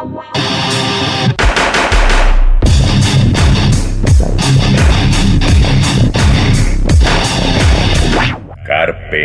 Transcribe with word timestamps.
Carpe 0.00 0.16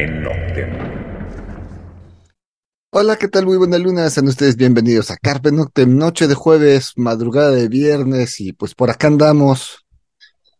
Noctem. 0.08 0.68
Hola, 2.92 3.16
¿qué 3.16 3.30
tal? 3.30 3.46
Muy 3.46 3.56
buena 3.56 3.78
luna, 3.78 4.10
sean 4.10 4.28
ustedes 4.28 4.58
bienvenidos 4.58 5.12
a 5.12 5.16
Carpe 5.16 5.54
Noctem, 5.54 5.98
noche 5.98 6.28
de 6.28 6.36
jueves, 6.36 6.92
madrugada 6.98 7.52
de 7.52 7.70
viernes 7.70 8.42
y 8.42 8.52
pues 8.52 8.76
por 8.76 8.90
acá 8.90 9.08
andamos 9.08 9.86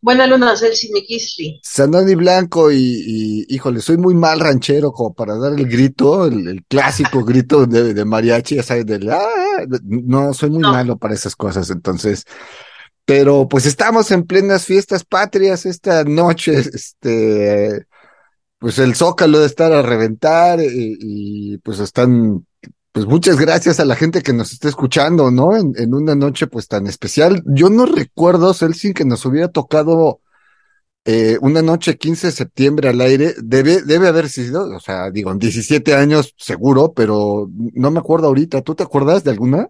Buena 0.06 0.28
luna, 0.28 0.56
Celsi 0.56 0.94
Mikisli. 0.94 1.60
Sanani 1.64 2.14
Blanco 2.14 2.72
y, 2.72 2.78
y, 2.78 3.46
híjole, 3.50 3.82
soy 3.82 3.98
muy 3.98 4.14
mal 4.14 4.40
ranchero 4.40 4.92
como 4.92 5.16
para 5.16 5.36
dar 5.36 5.54
el 5.54 5.68
grito, 5.68 6.28
el, 6.28 6.64
clásico 6.70 7.24
grito 7.24 7.66
de, 7.66 8.06
mariachi, 8.06 8.58
ya 8.58 8.62
sabes, 8.62 8.86
del 8.86 9.10
ah", 9.10 9.20
no, 9.84 10.34
soy 10.34 10.50
muy 10.50 10.62
malo 10.62 10.98
para 10.98 11.14
esas 11.14 11.36
cosas, 11.36 11.70
entonces, 11.70 12.26
pero 13.06 13.48
pues 13.48 13.66
estamos 13.66 14.12
en 14.12 14.24
plenas 14.26 14.66
fiestas 14.66 15.04
patrias 15.04 15.66
esta 15.66 16.04
noche, 16.04 16.54
este, 16.74 17.86
pues 18.60 18.80
el 18.80 18.96
zócalo 18.96 19.40
de 19.40 19.48
estar 19.48 19.72
a 19.72 19.82
reventar 19.82 20.60
y, 20.60 20.98
y 21.00 21.58
pues 21.60 21.80
están 21.80 22.46
pues 22.96 23.08
muchas 23.08 23.38
gracias 23.38 23.82
a 23.82 23.86
la 23.86 23.98
gente 23.98 24.22
que 24.22 24.32
nos 24.32 24.54
está 24.54 24.70
escuchando, 24.70 25.30
¿no? 25.30 25.54
En, 25.58 25.94
una 25.94 26.16
noche 26.16 26.48
pues 26.48 26.70
tan 26.70 26.88
especial. 26.88 27.44
Yo 27.46 27.70
no 27.70 27.86
recuerdo, 27.86 28.54
Celsin, 28.54 28.94
que 28.94 29.04
nos 29.04 29.26
hubiera 29.26 29.50
tocado 29.50 30.22
eh, 31.06 31.38
una 31.42 31.62
noche 31.62 31.98
15 31.98 32.28
de 32.28 32.34
septiembre 32.34 32.90
al 32.90 33.00
aire. 33.00 33.36
Debe, 33.38 33.84
debe 33.84 34.08
haber 34.08 34.28
sido, 34.28 34.76
o 34.76 34.80
sea, 34.80 35.12
digo, 35.12 35.32
en 35.32 35.40
17 35.40 35.94
años 35.94 36.34
seguro, 36.38 36.94
pero 36.94 37.48
no 37.74 37.92
me 37.92 38.00
acuerdo 38.00 38.28
ahorita. 38.28 38.62
¿Tú 38.64 38.74
te 38.74 38.84
acuerdas 38.84 39.24
de 39.24 39.32
alguna? 39.32 39.70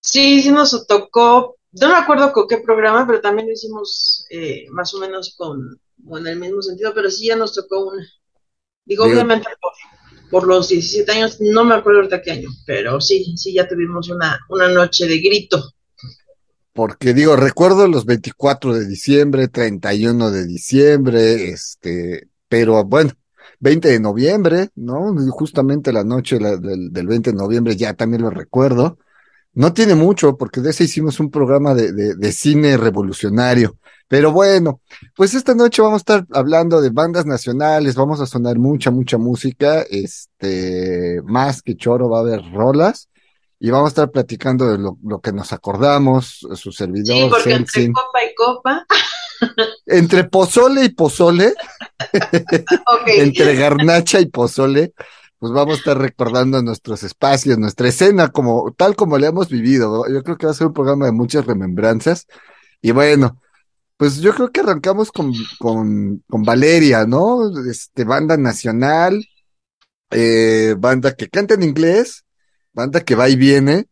Sí, 0.00 0.40
sí 0.42 0.50
nos 0.50 0.86
tocó. 0.86 1.56
No 1.72 1.88
me 1.88 1.96
acuerdo 1.96 2.32
con 2.32 2.48
qué 2.48 2.58
programa, 2.58 3.06
pero 3.06 3.20
también 3.20 3.48
lo 3.48 3.52
hicimos 3.52 4.26
eh, 4.30 4.66
más 4.70 4.94
o 4.94 4.98
menos 4.98 5.34
con, 5.36 5.78
en 6.18 6.26
el 6.26 6.38
mismo 6.38 6.62
sentido, 6.62 6.92
pero 6.94 7.10
sí 7.10 7.26
ya 7.26 7.36
nos 7.36 7.54
tocó 7.54 7.86
una. 7.88 8.06
Digo, 8.86 9.04
obviamente 9.04 9.48
por 10.30 10.46
los 10.46 10.68
17 10.68 11.12
años, 11.12 11.40
no 11.40 11.64
me 11.64 11.74
acuerdo 11.74 12.00
ahorita 12.00 12.22
qué 12.22 12.32
año, 12.32 12.48
pero 12.66 13.00
sí, 13.00 13.36
sí, 13.36 13.52
ya 13.54 13.68
tuvimos 13.68 14.08
una, 14.08 14.38
una 14.48 14.68
noche 14.68 15.06
de 15.06 15.18
grito. 15.18 15.62
Porque 16.74 17.14
digo, 17.14 17.36
recuerdo 17.36 17.86
los 17.86 18.04
24 18.04 18.74
de 18.74 18.86
diciembre, 18.86 19.46
31 19.48 20.30
de 20.32 20.44
diciembre, 20.44 21.50
este, 21.50 22.28
pero 22.48 22.84
bueno, 22.84 23.12
20 23.60 23.88
de 23.88 24.00
noviembre, 24.00 24.70
¿no? 24.74 25.14
Justamente 25.30 25.92
la 25.92 26.02
noche 26.02 26.38
del, 26.38 26.92
del 26.92 27.06
20 27.06 27.30
de 27.30 27.36
noviembre 27.36 27.76
ya 27.76 27.94
también 27.94 28.22
lo 28.22 28.30
recuerdo. 28.30 28.98
No 29.52 29.72
tiene 29.72 29.94
mucho, 29.94 30.36
porque 30.36 30.60
de 30.60 30.70
ese 30.70 30.84
hicimos 30.84 31.20
un 31.20 31.30
programa 31.30 31.74
de, 31.74 31.92
de, 31.92 32.16
de 32.16 32.32
cine 32.32 32.76
revolucionario. 32.76 33.78
Pero 34.08 34.32
bueno, 34.32 34.80
pues 35.16 35.34
esta 35.34 35.54
noche 35.54 35.80
vamos 35.80 35.98
a 35.98 36.16
estar 36.16 36.26
hablando 36.32 36.80
de 36.80 36.90
bandas 36.90 37.24
nacionales, 37.24 37.94
vamos 37.94 38.20
a 38.20 38.26
sonar 38.26 38.58
mucha, 38.58 38.90
mucha 38.90 39.16
música, 39.16 39.82
este, 39.82 41.20
más 41.24 41.62
que 41.62 41.76
choro 41.76 42.10
va 42.10 42.18
a 42.18 42.22
haber 42.22 42.42
rolas, 42.52 43.08
y 43.60 43.70
vamos 43.70 43.86
a 43.86 43.88
estar 43.88 44.10
platicando 44.10 44.66
de 44.66 44.78
lo, 44.78 45.20
que 45.20 45.32
nos 45.32 45.52
acordamos, 45.52 46.46
su 46.54 46.72
servidor. 46.72 47.16
Sí, 47.16 47.26
porque 47.30 47.54
entre 47.54 47.92
copa 47.92 48.24
y 48.24 48.34
copa. 48.34 48.86
entre 49.86 50.24
pozole 50.24 50.84
y 50.84 50.88
pozole, 50.90 51.54
entre 53.06 53.56
garnacha 53.56 54.20
y 54.20 54.26
pozole, 54.26 54.92
pues 55.38 55.52
vamos 55.52 55.74
a 55.74 55.78
estar 55.78 55.98
recordando 55.98 56.62
nuestros 56.62 57.02
espacios, 57.02 57.58
nuestra 57.58 57.88
escena, 57.88 58.28
como, 58.28 58.72
tal 58.76 58.96
como 58.96 59.18
la 59.18 59.28
hemos 59.28 59.48
vivido. 59.48 60.04
Yo 60.08 60.22
creo 60.22 60.36
que 60.36 60.46
va 60.46 60.52
a 60.52 60.54
ser 60.54 60.68
un 60.68 60.72
programa 60.72 61.06
de 61.06 61.12
muchas 61.12 61.44
remembranzas. 61.44 62.26
Y 62.80 62.92
bueno, 62.92 63.40
pues 63.96 64.20
yo 64.20 64.34
creo 64.34 64.50
que 64.50 64.60
arrancamos 64.60 65.12
con, 65.12 65.32
con, 65.58 66.22
con 66.28 66.42
Valeria, 66.42 67.06
¿no? 67.06 67.40
Este, 67.68 68.04
banda 68.04 68.36
nacional, 68.36 69.24
eh, 70.10 70.74
banda 70.78 71.14
que 71.14 71.28
canta 71.28 71.54
en 71.54 71.62
inglés, 71.62 72.23
banda 72.74 73.00
que 73.00 73.14
va 73.14 73.28
y 73.28 73.36
viene, 73.36 73.86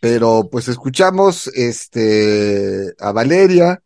pero 0.00 0.48
pues 0.50 0.68
escuchamos 0.68 1.48
este 1.48 2.94
a 3.00 3.10
Valeria 3.12 3.82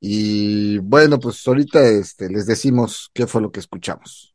y 0.00 0.78
bueno, 0.78 1.18
pues 1.18 1.46
ahorita 1.46 1.82
este, 1.88 2.28
les 2.28 2.46
decimos 2.46 3.10
qué 3.14 3.26
fue 3.26 3.40
lo 3.40 3.50
que 3.50 3.60
escuchamos. 3.60 4.34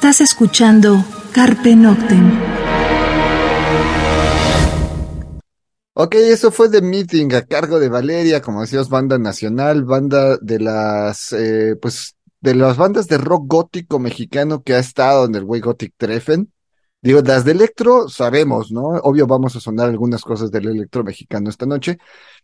Estás 0.00 0.22
escuchando 0.22 1.04
Carpe 1.30 1.76
Noctem. 1.76 2.40
Ok, 5.92 6.14
eso 6.14 6.50
fue 6.50 6.70
The 6.70 6.80
Meeting 6.80 7.34
a 7.34 7.42
cargo 7.42 7.78
de 7.78 7.90
Valeria, 7.90 8.40
como 8.40 8.62
decíamos, 8.62 8.88
banda 8.88 9.18
nacional, 9.18 9.84
banda 9.84 10.38
de 10.38 10.58
las, 10.58 11.34
eh, 11.34 11.76
pues, 11.76 12.16
de 12.40 12.54
las 12.54 12.78
bandas 12.78 13.08
de 13.08 13.18
rock 13.18 13.44
gótico 13.46 13.98
mexicano 13.98 14.62
que 14.62 14.72
ha 14.72 14.78
estado 14.78 15.26
en 15.26 15.34
el 15.34 15.44
Way 15.44 15.60
Gothic 15.60 15.92
Treffen. 15.98 16.50
Digo, 17.02 17.22
las 17.22 17.44
de 17.46 17.52
electro 17.52 18.08
sabemos, 18.08 18.70
¿no? 18.70 18.88
Obvio 19.02 19.26
vamos 19.26 19.56
a 19.56 19.60
sonar 19.60 19.88
algunas 19.88 20.22
cosas 20.22 20.50
del 20.50 20.68
electro 20.68 21.02
mexicano 21.02 21.48
esta 21.48 21.64
noche, 21.64 21.98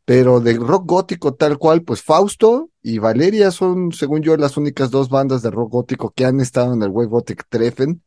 pero 0.05 0.41
de 0.41 0.55
rock 0.55 0.87
gótico 0.87 1.35
tal 1.35 1.59
cual, 1.59 1.83
pues 1.83 2.03
Fausto 2.03 2.71
y 2.83 2.99
Valeria 2.99 3.51
son, 3.51 3.93
según 3.93 4.23
yo, 4.23 4.37
las 4.37 4.57
únicas 4.57 4.91
dos 4.91 5.11
bandas 5.11 5.43
de 5.43 5.51
rock 5.51 5.73
gótico 5.73 6.11
que 6.11 6.25
han 6.25 6.41
estado 6.41 6.73
en 6.73 6.83
el 6.83 6.89
Way 6.89 7.07
Gothic 7.07 7.47
Treffen 7.49 8.03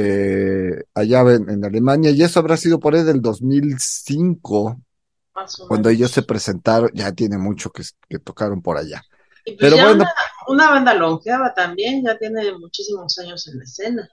eh, 0.00 0.84
allá 0.94 1.22
en, 1.32 1.64
Alemania, 1.64 2.12
y 2.12 2.22
eso 2.22 2.38
habrá 2.38 2.56
sido 2.56 2.78
por 2.78 2.94
ahí 2.94 3.02
del 3.02 3.20
2005, 3.20 4.80
cuando 5.66 5.88
ellos 5.88 6.12
se 6.12 6.22
presentaron, 6.22 6.90
ya 6.94 7.10
tiene 7.10 7.36
mucho 7.36 7.70
que, 7.70 7.82
tocaron 8.20 8.62
por 8.62 8.78
allá. 8.78 9.02
Pues 9.44 9.56
Pero 9.58 9.76
bueno. 9.76 10.04
Una, 10.46 10.70
banda 10.70 10.94
longeva 10.94 11.52
también, 11.52 12.04
ya 12.04 12.16
tiene 12.16 12.52
muchísimos 12.58 13.18
años 13.18 13.48
en 13.48 13.58
la 13.58 13.64
escena. 13.64 14.08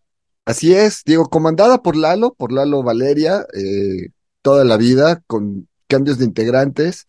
Así 0.45 0.73
es, 0.73 1.03
digo, 1.05 1.29
comandada 1.29 1.81
por 1.81 1.95
Lalo, 1.95 2.35
por 2.35 2.51
Lalo 2.51 2.83
Valeria, 2.83 3.45
eh, 3.53 4.09
toda 4.43 4.63
la 4.63 4.77
vida, 4.77 5.23
con 5.27 5.67
cambios 5.87 6.19
de 6.19 6.25
integrantes. 6.25 7.07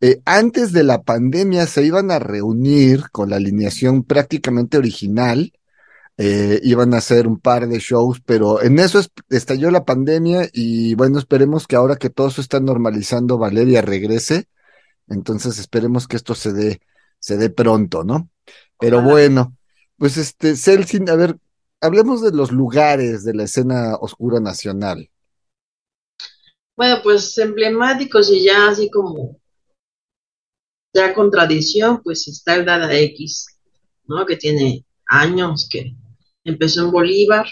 Eh, 0.00 0.20
antes 0.26 0.72
de 0.72 0.84
la 0.84 1.02
pandemia 1.02 1.66
se 1.66 1.84
iban 1.84 2.10
a 2.10 2.18
reunir 2.18 3.10
con 3.10 3.30
la 3.30 3.36
alineación 3.36 4.04
prácticamente 4.04 4.76
original, 4.76 5.52
eh, 6.18 6.60
iban 6.64 6.94
a 6.94 6.98
hacer 6.98 7.26
un 7.26 7.40
par 7.40 7.66
de 7.68 7.78
shows, 7.78 8.20
pero 8.24 8.62
en 8.62 8.78
eso 8.78 9.00
estalló 9.30 9.70
la 9.70 9.84
pandemia 9.84 10.48
y 10.52 10.94
bueno, 10.94 11.18
esperemos 11.18 11.66
que 11.66 11.76
ahora 11.76 11.96
que 11.96 12.10
todo 12.10 12.30
se 12.30 12.42
está 12.42 12.60
normalizando, 12.60 13.38
Valeria 13.38 13.82
regrese. 13.82 14.48
Entonces 15.08 15.58
esperemos 15.58 16.08
que 16.08 16.16
esto 16.16 16.34
se 16.34 16.52
dé, 16.52 16.80
se 17.20 17.36
dé 17.38 17.50
pronto, 17.50 18.04
¿no? 18.04 18.30
Pero 18.78 19.02
bueno, 19.02 19.56
pues 19.98 20.16
este, 20.18 20.56
Celsin, 20.56 21.08
a 21.10 21.16
ver, 21.16 21.38
hablemos 21.86 22.22
de 22.22 22.32
los 22.32 22.52
lugares 22.52 23.24
de 23.24 23.34
la 23.34 23.44
escena 23.44 23.96
oscura 23.96 24.40
nacional. 24.40 25.08
Bueno, 26.76 27.00
pues 27.02 27.36
emblemáticos 27.38 28.30
y 28.30 28.44
ya 28.44 28.68
así 28.68 28.90
como 28.90 29.40
ya 30.94 31.14
con 31.14 31.30
tradición, 31.30 32.02
pues 32.02 32.26
está 32.28 32.54
el 32.54 32.64
Dada 32.64 32.92
X, 32.92 33.46
¿no? 34.04 34.24
Que 34.26 34.36
tiene 34.36 34.84
años 35.06 35.68
que 35.70 35.94
empezó 36.44 36.84
en 36.84 36.90
Bolívar, 36.90 37.46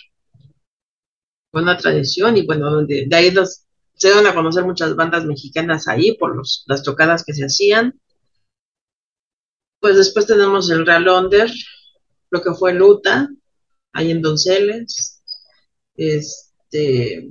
buena 1.52 1.76
tradición, 1.76 2.37
y 2.37 2.46
bueno, 2.46 2.84
de, 2.84 3.08
ahí 3.12 3.34
se 3.94 4.10
dan 4.10 4.26
a 4.26 4.34
conocer 4.34 4.64
muchas 4.64 4.96
bandas 4.96 5.25
mexicanas 5.25 5.88
ahí 5.88 6.16
por 6.16 6.34
los, 6.34 6.64
las 6.66 6.82
tocadas 6.82 7.25
que 7.25 7.34
se 7.34 7.44
hacían. 7.44 8.00
Pues 9.80 9.96
después 9.96 10.26
tenemos 10.26 10.70
el 10.70 10.87
Real 10.87 11.08
Under, 11.08 11.50
lo 12.30 12.42
que 12.42 12.54
fue 12.54 12.72
Luta, 12.72 13.28
ahí 13.94 14.11
en 14.11 14.20
Donceles. 14.20 15.23
Este. 15.96 17.31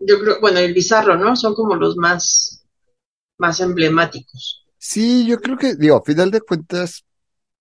Yo 0.00 0.18
creo, 0.20 0.40
bueno, 0.40 0.58
el 0.58 0.74
Bizarro, 0.74 1.16
¿no? 1.16 1.36
Son 1.36 1.54
como 1.54 1.76
los 1.76 1.96
más, 1.96 2.64
más 3.38 3.60
emblemáticos. 3.60 4.66
Sí, 4.78 5.26
yo 5.26 5.38
creo 5.40 5.58
que, 5.58 5.74
digo, 5.74 5.96
a 5.96 6.02
final 6.02 6.30
de 6.30 6.40
cuentas, 6.40 7.04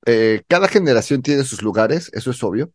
eh, 0.05 0.41
cada 0.47 0.69
generación 0.69 1.21
tiene 1.21 1.43
sus 1.43 1.61
lugares, 1.61 2.09
eso 2.13 2.31
es 2.31 2.41
obvio, 2.41 2.71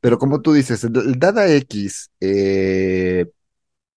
pero 0.00 0.18
como 0.18 0.40
tú 0.40 0.54
dices, 0.54 0.82
el, 0.84 1.18
Dada 1.18 1.46
X, 1.54 2.10
eh, 2.20 3.26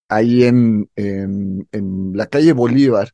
ahí 0.10 0.44
en, 0.44 0.90
en, 0.96 2.12
la 2.14 2.28
calle 2.28 2.52
Bolívar, 2.52 3.14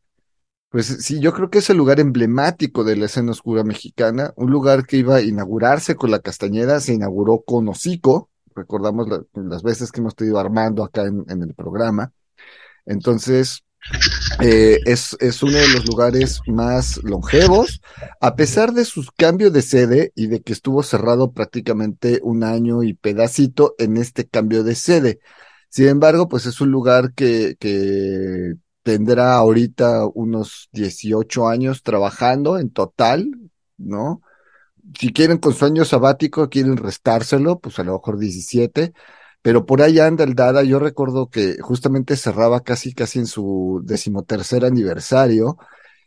pues 0.71 0.85
sí, 0.87 1.19
yo 1.19 1.33
creo 1.33 1.49
que 1.49 1.59
es 1.59 1.69
el 1.69 1.75
lugar 1.75 1.99
emblemático 1.99 2.85
de 2.85 2.95
la 2.95 3.05
escena 3.07 3.31
oscura 3.31 3.65
mexicana, 3.65 4.31
un 4.37 4.51
lugar 4.51 4.85
que 4.85 4.95
iba 4.95 5.17
a 5.17 5.21
inaugurarse 5.21 5.95
con 5.95 6.11
la 6.11 6.19
Castañeda, 6.19 6.79
se 6.79 6.93
inauguró 6.93 7.43
con 7.45 7.67
Hocico, 7.67 8.29
recordamos 8.55 9.09
las 9.33 9.63
veces 9.63 9.91
que 9.91 9.99
hemos 9.99 10.15
tenido 10.15 10.39
Armando 10.39 10.85
acá 10.85 11.03
en, 11.03 11.25
el 11.27 11.53
programa. 11.55 12.13
Entonces, 12.85 13.65
eh, 14.39 14.79
es, 14.85 15.17
es, 15.19 15.43
uno 15.43 15.57
de 15.57 15.67
los 15.73 15.85
lugares 15.85 16.39
más 16.47 17.03
longevos, 17.03 17.81
a 18.21 18.37
pesar 18.37 18.71
de 18.71 18.85
sus 18.85 19.11
cambios 19.11 19.51
de 19.51 19.63
sede 19.63 20.13
y 20.15 20.27
de 20.27 20.41
que 20.41 20.53
estuvo 20.53 20.83
cerrado 20.83 21.33
prácticamente 21.33 22.21
un 22.23 22.45
año 22.45 22.81
y 22.81 22.93
pedacito 22.93 23.75
en 23.77 23.97
este 23.97 24.25
cambio 24.25 24.63
de 24.63 24.75
sede. 24.75 25.19
Sin 25.67 25.89
embargo, 25.89 26.29
pues 26.29 26.45
es 26.45 26.61
un 26.61 26.71
lugar 26.71 27.13
que, 27.13 27.57
que 27.59 28.55
tendrá 28.83 29.35
ahorita 29.35 30.05
unos 30.13 30.69
18 30.71 31.47
años 31.47 31.83
trabajando 31.83 32.57
en 32.59 32.69
total, 32.71 33.29
¿no? 33.77 34.21
Si 34.99 35.13
quieren 35.13 35.37
con 35.37 35.53
su 35.53 35.65
año 35.65 35.85
sabático, 35.85 36.49
quieren 36.49 36.77
restárselo, 36.77 37.59
pues 37.59 37.79
a 37.79 37.83
lo 37.83 37.93
mejor 37.93 38.17
17 38.17 38.93
pero 39.41 39.65
por 39.65 39.81
ahí 39.81 39.99
anda 39.99 40.23
el 40.23 40.35
Dada. 40.35 40.63
Yo 40.63 40.79
recuerdo 40.79 41.29
que 41.29 41.57
justamente 41.61 42.15
cerraba 42.15 42.61
casi, 42.61 42.93
casi 42.93 43.19
en 43.19 43.25
su 43.25 43.81
decimotercer 43.83 44.65
aniversario 44.65 45.57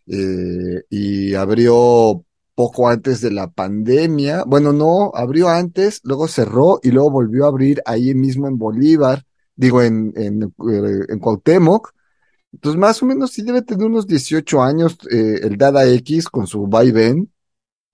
eh, 0.06 0.82
y 0.88 1.34
abrió 1.34 2.24
poco 2.54 2.88
antes 2.88 3.20
de 3.20 3.32
la 3.32 3.50
pandemia. 3.50 4.44
Bueno, 4.46 4.72
no, 4.72 5.10
abrió 5.14 5.48
antes, 5.48 6.00
luego 6.04 6.28
cerró 6.28 6.78
y 6.82 6.90
luego 6.90 7.10
volvió 7.10 7.44
a 7.44 7.48
abrir 7.48 7.82
ahí 7.86 8.14
mismo 8.14 8.46
en 8.46 8.58
Bolívar, 8.58 9.24
digo, 9.56 9.82
en, 9.82 10.12
en, 10.16 10.42
eh, 10.44 11.06
en 11.08 11.18
Cuauhtémoc. 11.18 11.92
Entonces, 12.54 12.78
más 12.80 13.02
o 13.02 13.06
menos 13.06 13.32
sí 13.32 13.42
debe 13.42 13.62
tener 13.62 13.86
unos 13.86 14.06
18 14.06 14.62
años 14.62 14.96
eh, 15.10 15.40
el 15.42 15.56
Dada 15.58 15.86
X 15.86 16.28
con 16.28 16.46
su 16.46 16.66
vaivén, 16.68 17.32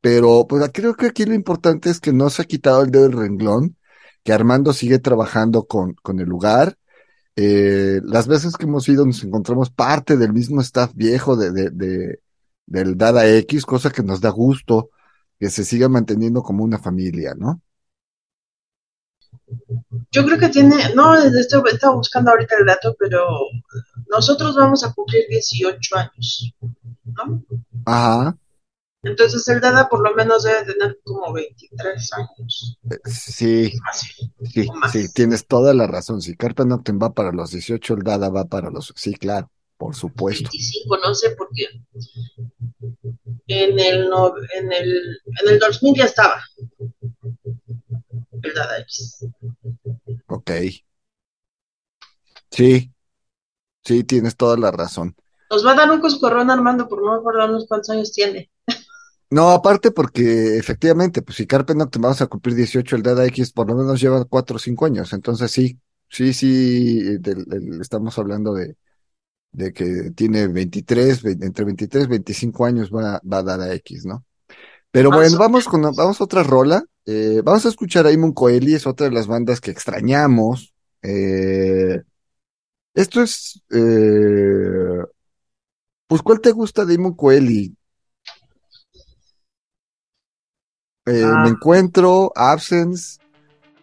pero 0.00 0.46
pues 0.48 0.70
creo 0.72 0.94
que 0.94 1.06
aquí 1.06 1.24
lo 1.24 1.34
importante 1.34 1.90
es 1.90 2.00
que 2.00 2.12
no 2.12 2.30
se 2.30 2.42
ha 2.42 2.44
quitado 2.44 2.82
el 2.82 2.90
dedo 2.90 3.04
del 3.04 3.12
renglón 3.18 3.76
que 4.22 4.32
Armando 4.32 4.72
sigue 4.74 4.98
trabajando 4.98 5.64
con, 5.66 5.94
con 6.02 6.20
el 6.20 6.28
lugar. 6.28 6.76
Eh, 7.36 8.00
las 8.04 8.28
veces 8.28 8.56
que 8.56 8.66
hemos 8.66 8.86
ido 8.88 9.06
nos 9.06 9.24
encontramos 9.24 9.70
parte 9.70 10.16
del 10.18 10.32
mismo 10.32 10.60
staff 10.60 10.92
viejo 10.94 11.36
de, 11.36 11.70
de, 11.70 12.20
del 12.66 12.98
Dada 12.98 13.26
X, 13.28 13.64
cosa 13.64 13.90
que 13.90 14.02
nos 14.02 14.20
da 14.20 14.30
gusto 14.30 14.90
que 15.38 15.48
se 15.48 15.64
siga 15.64 15.88
manteniendo 15.88 16.42
como 16.42 16.64
una 16.64 16.78
familia, 16.78 17.34
¿no? 17.34 17.62
Yo 20.12 20.24
creo 20.26 20.38
que 20.38 20.50
tiene, 20.50 20.94
no, 20.94 21.14
estaba 21.16 21.94
buscando 21.94 22.30
ahorita 22.30 22.56
el 22.58 22.66
dato, 22.66 22.94
pero 22.98 23.26
nosotros 24.10 24.56
vamos 24.56 24.84
a 24.84 24.92
cumplir 24.92 25.24
18 25.28 25.96
años, 25.96 26.52
¿no? 27.04 27.44
Ajá. 27.86 28.36
Entonces 29.02 29.48
el 29.48 29.60
Dada 29.60 29.88
por 29.88 30.02
lo 30.02 30.14
menos 30.14 30.42
debe 30.42 30.64
tener 30.72 30.98
como 31.04 31.32
23 31.32 32.12
años. 32.12 32.78
Eh, 32.90 32.98
sí, 33.08 33.72
sí, 34.52 34.68
sí, 34.92 35.12
tienes 35.12 35.46
toda 35.46 35.72
la 35.72 35.86
razón. 35.86 36.20
Si 36.20 36.36
Carpe 36.36 36.66
Noctem 36.66 36.98
va 37.00 37.14
para 37.14 37.32
los 37.32 37.50
18, 37.52 37.94
el 37.94 38.02
Dada 38.02 38.28
va 38.28 38.44
para 38.44 38.68
los... 38.68 38.92
Sí, 38.96 39.14
claro, 39.14 39.50
por 39.78 39.94
supuesto. 39.94 40.50
25, 40.52 40.98
no 40.98 41.14
sé 41.14 41.30
por 41.30 41.48
qué. 41.54 41.66
En 43.46 43.78
el, 43.78 44.10
en 44.54 44.72
el, 44.72 45.20
en 45.24 45.48
el 45.48 45.58
2000 45.58 45.94
ya 45.96 46.04
estaba 46.04 46.42
el 48.42 48.54
Dada 48.54 48.78
X. 48.80 49.26
Ok. 50.26 50.50
Sí, 52.50 52.92
sí, 53.84 54.04
tienes 54.04 54.36
toda 54.36 54.56
la 54.56 54.70
razón. 54.70 55.14
Nos 55.50 55.66
va 55.66 55.72
a 55.72 55.76
dar 55.76 55.90
un 55.90 56.00
coscorrón 56.00 56.50
Armando 56.50 56.88
por 56.88 57.02
no 57.02 57.12
acordarnos 57.12 57.66
cuántos 57.66 57.90
años 57.90 58.12
tiene. 58.12 58.50
No, 59.30 59.50
aparte 59.50 59.92
porque 59.92 60.56
efectivamente, 60.58 61.22
pues 61.22 61.36
si 61.36 61.46
Carpe 61.46 61.74
Noctem 61.74 62.02
vamos 62.02 62.20
a 62.20 62.26
cumplir 62.26 62.56
18, 62.56 62.96
el 62.96 63.02
Dada 63.02 63.24
X 63.26 63.52
por 63.52 63.68
lo 63.68 63.76
menos 63.76 64.00
lleva 64.00 64.24
4 64.24 64.56
o 64.56 64.58
5 64.58 64.86
años. 64.86 65.12
Entonces 65.12 65.50
sí, 65.52 65.78
sí, 66.08 66.32
sí, 66.32 67.00
estamos 67.80 68.18
hablando 68.18 68.54
de, 68.54 68.76
de 69.52 69.72
que 69.72 70.10
tiene 70.16 70.48
23, 70.48 71.24
entre 71.24 71.64
23 71.64 72.04
y 72.04 72.08
25 72.08 72.64
años 72.64 72.90
va, 72.90 73.20
va 73.24 73.38
a 73.38 73.42
Dada 73.44 73.72
X, 73.74 74.04
¿no? 74.04 74.24
Pero 74.90 75.10
bueno, 75.12 75.38
vamos 75.38 75.66
con 75.66 75.82
vamos 75.82 76.20
a 76.20 76.24
otra 76.24 76.42
rola. 76.42 76.84
Eh, 77.06 77.40
vamos 77.44 77.64
a 77.64 77.68
escuchar 77.68 78.06
a 78.06 78.12
Imon 78.12 78.32
Coeli, 78.32 78.74
es 78.74 78.86
otra 78.86 79.08
de 79.08 79.14
las 79.14 79.28
bandas 79.28 79.60
que 79.60 79.70
extrañamos. 79.70 80.74
Eh, 81.02 82.02
esto 83.00 83.22
es, 83.22 83.62
eh, 83.70 85.04
pues, 86.06 86.22
¿cuál 86.22 86.40
te 86.40 86.52
gusta 86.52 86.84
de 86.84 86.94
Imon 86.94 87.14
Coeli? 87.14 87.74
Eh, 91.06 91.12
me 91.12 91.24
ah. 91.24 91.44
encuentro, 91.48 92.32
Absence, 92.34 93.18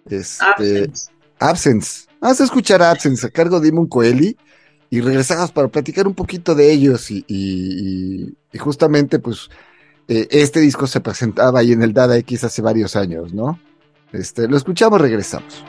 este, 0.06 0.92
Absence. 1.40 2.06
Vamos 2.20 2.42
a 2.42 2.44
escuchar 2.44 2.82
Absence 2.82 3.26
a 3.26 3.30
cargo 3.30 3.60
de 3.60 3.70
Imon 3.70 3.88
Coeli 3.88 4.38
y 4.90 5.02
regresamos 5.02 5.52
para 5.52 5.68
platicar 5.68 6.08
un 6.08 6.14
poquito 6.14 6.56
de 6.56 6.72
ellos 6.72 7.10
y, 7.12 8.36
justamente 8.60 9.20
pues 9.20 9.50
eh, 10.08 10.28
este 10.32 10.60
disco 10.60 10.88
se 10.88 11.00
presentaba 11.00 11.60
ahí 11.60 11.74
en 11.74 11.84
el 11.84 11.94
Dada 11.94 12.18
X 12.18 12.44
hace 12.44 12.62
varios 12.62 12.96
años, 12.96 13.34
¿no? 13.34 13.60
Este, 14.14 14.48
lo 14.48 14.58
escuchamos, 14.58 15.00
regresamos. 15.00 15.64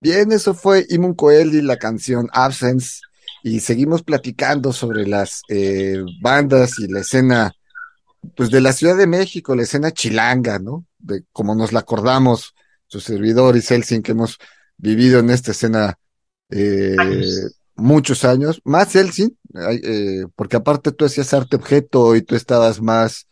Bien, 0.00 0.30
eso 0.30 0.54
fue 0.54 0.86
Imun 0.90 1.14
Coeli, 1.14 1.60
la 1.60 1.76
canción 1.76 2.28
Absence, 2.32 3.00
y 3.42 3.58
seguimos 3.60 4.04
platicando 4.04 4.72
sobre 4.72 5.06
las 5.06 5.42
eh, 5.48 6.02
bandas 6.20 6.78
y 6.78 6.86
la 6.86 7.00
escena, 7.00 7.52
pues 8.36 8.50
de 8.50 8.60
la 8.60 8.72
Ciudad 8.72 8.96
de 8.96 9.08
México, 9.08 9.56
la 9.56 9.64
escena 9.64 9.90
chilanga, 9.90 10.60
¿no? 10.60 10.86
De 10.98 11.24
como 11.32 11.56
nos 11.56 11.72
la 11.72 11.80
acordamos, 11.80 12.54
su 12.86 13.00
servidor 13.00 13.56
y 13.56 13.60
Celsin, 13.60 14.02
que 14.02 14.12
hemos 14.12 14.38
vivido 14.76 15.18
en 15.18 15.30
esta 15.30 15.50
escena 15.50 15.98
eh, 16.50 16.94
muchos 17.74 18.24
años, 18.24 18.60
más 18.64 18.92
Celsin, 18.92 19.36
eh, 19.82 20.26
porque 20.36 20.56
aparte 20.56 20.92
tú 20.92 21.06
hacías 21.06 21.34
arte 21.34 21.56
objeto 21.56 22.14
y 22.14 22.22
tú 22.22 22.36
estabas 22.36 22.80
más 22.80 23.26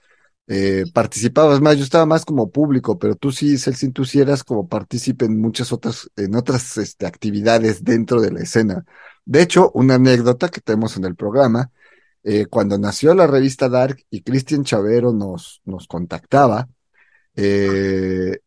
eh, 0.48 0.84
participabas 0.92 1.60
más, 1.60 1.76
yo 1.76 1.84
estaba 1.84 2.06
más 2.06 2.24
como 2.24 2.50
público, 2.50 2.98
pero 2.98 3.16
tú 3.16 3.32
sí, 3.32 3.58
Celsin, 3.58 3.92
tú 3.92 4.04
sí 4.04 4.20
eras 4.20 4.44
como 4.44 4.68
partícipe 4.68 5.24
en 5.24 5.40
muchas 5.40 5.72
otras, 5.72 6.10
en 6.16 6.34
otras 6.36 6.76
este, 6.78 7.06
actividades 7.06 7.82
dentro 7.84 8.20
de 8.20 8.32
la 8.32 8.40
escena. 8.40 8.84
De 9.24 9.42
hecho, 9.42 9.70
una 9.74 9.96
anécdota 9.96 10.48
que 10.48 10.60
tenemos 10.60 10.96
en 10.96 11.04
el 11.04 11.16
programa, 11.16 11.70
eh, 12.22 12.46
cuando 12.46 12.78
nació 12.78 13.14
la 13.14 13.26
revista 13.26 13.68
Dark 13.68 13.98
y 14.10 14.22
Cristian 14.22 14.64
Chavero 14.64 15.12
nos, 15.12 15.62
nos 15.64 15.86
contactaba, 15.88 16.68
eh, 17.34 18.38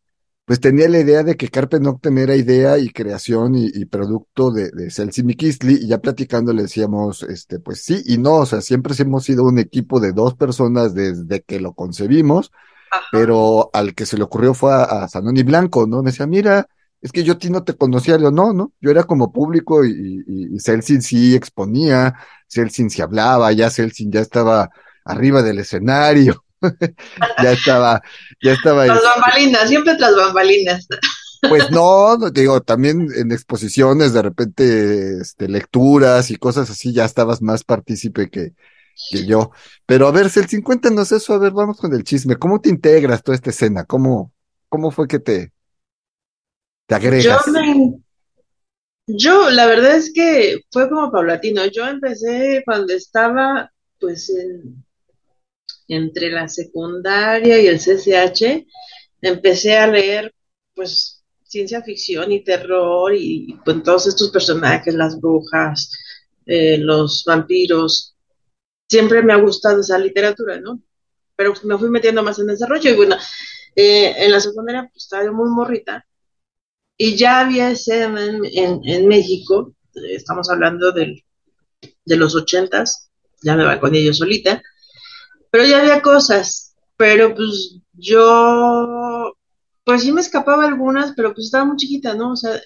pues 0.50 0.58
tenía 0.58 0.88
la 0.88 0.98
idea 0.98 1.22
de 1.22 1.36
que 1.36 1.48
Carpe 1.48 1.78
Noctem 1.78 2.18
era 2.18 2.34
idea 2.34 2.76
y 2.76 2.90
creación 2.90 3.54
y, 3.54 3.84
producto 3.84 4.50
de, 4.50 4.72
de 4.72 4.90
Celsi 4.90 5.22
Mikisli, 5.22 5.74
y 5.74 5.86
ya 5.86 5.98
platicando 5.98 6.52
le 6.52 6.62
decíamos, 6.62 7.22
este, 7.22 7.60
pues 7.60 7.84
sí 7.84 8.02
y 8.04 8.18
no, 8.18 8.38
o 8.38 8.46
sea, 8.46 8.60
siempre 8.60 8.92
hemos 8.98 9.22
sido 9.22 9.44
un 9.44 9.60
equipo 9.60 10.00
de 10.00 10.12
dos 10.12 10.34
personas 10.34 10.92
desde 10.92 11.42
que 11.42 11.60
lo 11.60 11.74
concebimos, 11.74 12.50
pero 13.12 13.70
al 13.72 13.94
que 13.94 14.06
se 14.06 14.16
le 14.16 14.24
ocurrió 14.24 14.52
fue 14.52 14.72
a, 14.74 15.06
Sanoni 15.06 15.44
Blanco, 15.44 15.86
¿no? 15.86 16.02
Me 16.02 16.10
decía, 16.10 16.26
mira, 16.26 16.66
es 17.00 17.12
que 17.12 17.22
yo 17.22 17.34
a 17.34 17.38
ti 17.38 17.48
no 17.48 17.62
te 17.62 17.76
conocía, 17.76 18.18
yo 18.18 18.32
no, 18.32 18.52
¿no? 18.52 18.72
Yo 18.80 18.90
era 18.90 19.04
como 19.04 19.32
público 19.32 19.84
y, 19.84 20.24
y, 20.26 20.58
Celsin 20.58 21.00
sí 21.00 21.36
exponía, 21.36 22.16
Celsin 22.48 22.90
sí 22.90 23.00
hablaba, 23.00 23.52
ya 23.52 23.70
Celsin 23.70 24.10
ya 24.10 24.18
estaba 24.18 24.70
arriba 25.04 25.42
del 25.44 25.60
escenario. 25.60 26.44
Ya 27.42 27.52
estaba, 27.52 28.02
ya 28.42 28.52
estaba. 28.52 28.86
Las 28.86 29.02
bambalinas, 29.02 29.68
siempre 29.68 29.94
tras 29.96 30.14
bambalinas. 30.14 30.86
Pues 31.48 31.70
no, 31.70 32.18
digo, 32.30 32.60
también 32.60 33.08
en 33.16 33.32
exposiciones, 33.32 34.12
de 34.12 34.22
repente, 34.22 35.20
este, 35.20 35.48
lecturas 35.48 36.30
y 36.30 36.36
cosas 36.36 36.68
así, 36.70 36.92
ya 36.92 37.04
estabas 37.04 37.40
más 37.40 37.64
partícipe 37.64 38.28
que, 38.28 38.52
que 39.10 39.26
yo. 39.26 39.50
Pero 39.86 40.06
a 40.06 40.12
ver, 40.12 40.28
Celsin, 40.28 40.60
cuéntanos 40.60 41.12
eso, 41.12 41.32
a 41.32 41.38
ver, 41.38 41.52
vamos 41.52 41.78
con 41.78 41.94
el 41.94 42.04
chisme. 42.04 42.36
¿Cómo 42.36 42.60
te 42.60 42.68
integras 42.68 43.22
toda 43.22 43.36
esta 43.36 43.50
escena? 43.50 43.84
¿Cómo, 43.84 44.32
cómo 44.68 44.90
fue 44.90 45.08
que 45.08 45.18
te, 45.18 45.52
te 46.86 46.94
agregas? 46.94 47.42
Yo, 47.46 47.98
yo, 49.06 49.50
la 49.50 49.66
verdad 49.66 49.96
es 49.96 50.12
que 50.12 50.60
fue 50.70 50.90
como 50.90 51.10
paulatino. 51.10 51.64
Yo 51.66 51.86
empecé 51.86 52.62
cuando 52.66 52.92
estaba, 52.92 53.72
pues, 53.98 54.28
en, 54.28 54.84
entre 55.90 56.30
la 56.30 56.48
secundaria 56.48 57.60
y 57.60 57.66
el 57.66 57.78
CCH, 57.78 58.66
empecé 59.20 59.76
a 59.76 59.86
leer, 59.86 60.34
pues, 60.74 61.24
ciencia 61.42 61.82
ficción 61.82 62.30
y 62.32 62.44
terror 62.44 63.12
y, 63.14 63.58
con 63.64 63.82
todos 63.82 64.06
estos 64.06 64.30
personajes, 64.30 64.94
las 64.94 65.20
brujas, 65.20 65.90
eh, 66.46 66.78
los 66.78 67.24
vampiros. 67.26 68.16
Siempre 68.88 69.22
me 69.22 69.32
ha 69.32 69.36
gustado 69.36 69.80
esa 69.80 69.98
literatura, 69.98 70.60
¿no? 70.60 70.80
Pero 71.36 71.54
me 71.64 71.78
fui 71.78 71.90
metiendo 71.90 72.22
más 72.22 72.38
en 72.38 72.46
desarrollo 72.46 72.90
y 72.90 72.96
bueno, 72.96 73.16
eh, 73.74 74.14
en 74.24 74.32
la 74.32 74.40
secundaria 74.40 74.88
pues 74.92 75.04
estaba 75.04 75.30
muy 75.32 75.48
morrita 75.50 76.04
y 77.02 77.16
ya 77.16 77.40
había 77.40 77.70
escena 77.70 78.22
en, 78.26 78.80
en, 78.84 79.08
México, 79.08 79.74
estamos 80.10 80.50
hablando 80.50 80.92
del, 80.92 81.24
de 82.04 82.16
los 82.16 82.36
ochentas, 82.36 83.10
ya 83.42 83.56
me 83.56 83.64
va 83.64 83.80
con 83.80 83.94
ellos 83.94 84.18
solita, 84.18 84.62
pero 85.50 85.64
ya 85.64 85.80
había 85.80 86.02
cosas, 86.02 86.74
pero 86.96 87.34
pues 87.34 87.76
yo, 87.92 89.34
pues 89.84 90.02
sí 90.02 90.12
me 90.12 90.20
escapaba 90.20 90.66
algunas, 90.66 91.12
pero 91.14 91.34
pues 91.34 91.46
estaba 91.46 91.64
muy 91.64 91.76
chiquita, 91.76 92.14
¿no? 92.14 92.32
O 92.32 92.36
sea, 92.36 92.60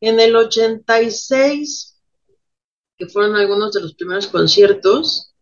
en 0.00 0.20
el 0.20 0.36
86, 0.36 2.00
que 2.98 3.06
fueron 3.06 3.36
algunos 3.36 3.72
de 3.72 3.80
los 3.80 3.94
primeros 3.94 4.26
conciertos, 4.28 5.34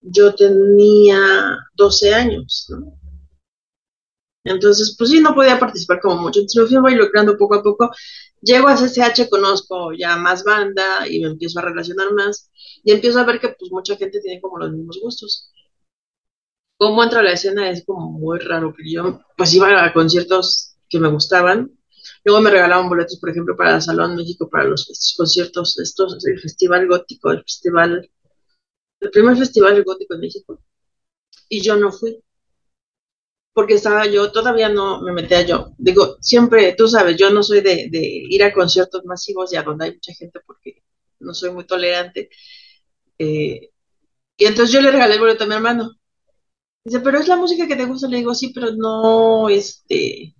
yo 0.00 0.34
tenía 0.34 1.20
12 1.74 2.14
años, 2.14 2.66
¿no? 2.70 2.98
Entonces, 4.44 4.94
pues 4.96 5.10
sí, 5.10 5.20
no 5.20 5.34
podía 5.34 5.58
participar 5.58 6.00
como 6.00 6.22
mucho. 6.22 6.40
Entonces 6.40 6.72
me 6.72 6.80
fui 6.80 6.94
logrando 6.94 7.36
poco 7.36 7.56
a 7.56 7.62
poco. 7.62 7.90
Llego 8.40 8.68
a 8.68 8.76
CCH, 8.76 9.28
conozco 9.28 9.92
ya 9.92 10.16
más 10.16 10.44
banda 10.44 11.06
y 11.08 11.20
me 11.20 11.28
empiezo 11.28 11.58
a 11.58 11.62
relacionar 11.62 12.12
más 12.14 12.50
y 12.84 12.92
empiezo 12.92 13.18
a 13.18 13.24
ver 13.24 13.40
que 13.40 13.48
pues 13.50 13.70
mucha 13.70 13.96
gente 13.96 14.20
tiene 14.20 14.40
como 14.40 14.58
los 14.58 14.72
mismos 14.72 14.98
gustos. 15.00 15.52
Cómo 16.76 17.02
entra 17.02 17.22
la 17.22 17.32
escena 17.32 17.70
es 17.70 17.84
como 17.84 18.10
muy 18.12 18.38
raro, 18.38 18.70
porque 18.70 18.92
yo 18.92 19.20
pues 19.36 19.52
iba 19.54 19.84
a 19.84 19.92
conciertos 19.92 20.76
que 20.88 21.00
me 21.00 21.08
gustaban. 21.08 21.76
Luego 22.24 22.40
me 22.40 22.50
regalaban 22.50 22.88
boletos, 22.88 23.18
por 23.18 23.30
ejemplo, 23.30 23.56
para 23.56 23.76
el 23.76 23.82
Salón 23.82 24.16
México, 24.16 24.48
para 24.48 24.64
los 24.64 25.14
conciertos, 25.16 25.78
estos, 25.78 26.24
el 26.26 26.40
Festival 26.40 26.86
Gótico, 26.86 27.30
el 27.30 27.42
Festival, 27.42 28.10
el 29.00 29.10
primer 29.10 29.36
Festival 29.36 29.82
Gótico 29.84 30.14
en 30.14 30.20
México. 30.20 30.60
Y 31.48 31.62
yo 31.62 31.76
no 31.76 31.90
fui 31.92 32.22
porque 33.58 33.74
estaba 33.74 34.06
yo, 34.06 34.30
todavía 34.30 34.68
no 34.68 35.02
me 35.02 35.10
metía 35.10 35.42
yo. 35.42 35.72
Digo, 35.78 36.16
siempre, 36.20 36.74
tú 36.78 36.86
sabes, 36.86 37.16
yo 37.16 37.30
no 37.30 37.42
soy 37.42 37.60
de, 37.60 37.90
ir 37.92 38.44
a 38.44 38.52
conciertos 38.52 39.04
masivos 39.04 39.52
y 39.52 39.56
a 39.56 39.64
donde 39.64 39.86
hay 39.86 39.94
mucha 39.94 40.14
gente 40.14 40.38
porque 40.46 40.84
no 41.18 41.34
soy 41.34 41.50
muy 41.50 41.66
tolerante. 41.66 42.30
Eh, 43.18 43.70
y 44.36 44.44
entonces 44.46 44.72
yo 44.72 44.80
le 44.80 44.90
regalé 44.92 45.14
el 45.14 45.20
boleto 45.20 45.44
a 45.44 45.46
mi 45.46 45.54
hermano. 45.54 45.94
Dice, 46.84 47.00
pero 47.00 47.18
es 47.18 47.28
la 47.28 47.36
música 47.36 47.66
que 47.66 47.76
te 47.76 47.86
gusta. 47.86 48.08
Le 48.08 48.18
digo, 48.18 48.34
sí, 48.34 48.52
pero 48.54 48.72
no, 48.72 49.48
este, 49.48 50.34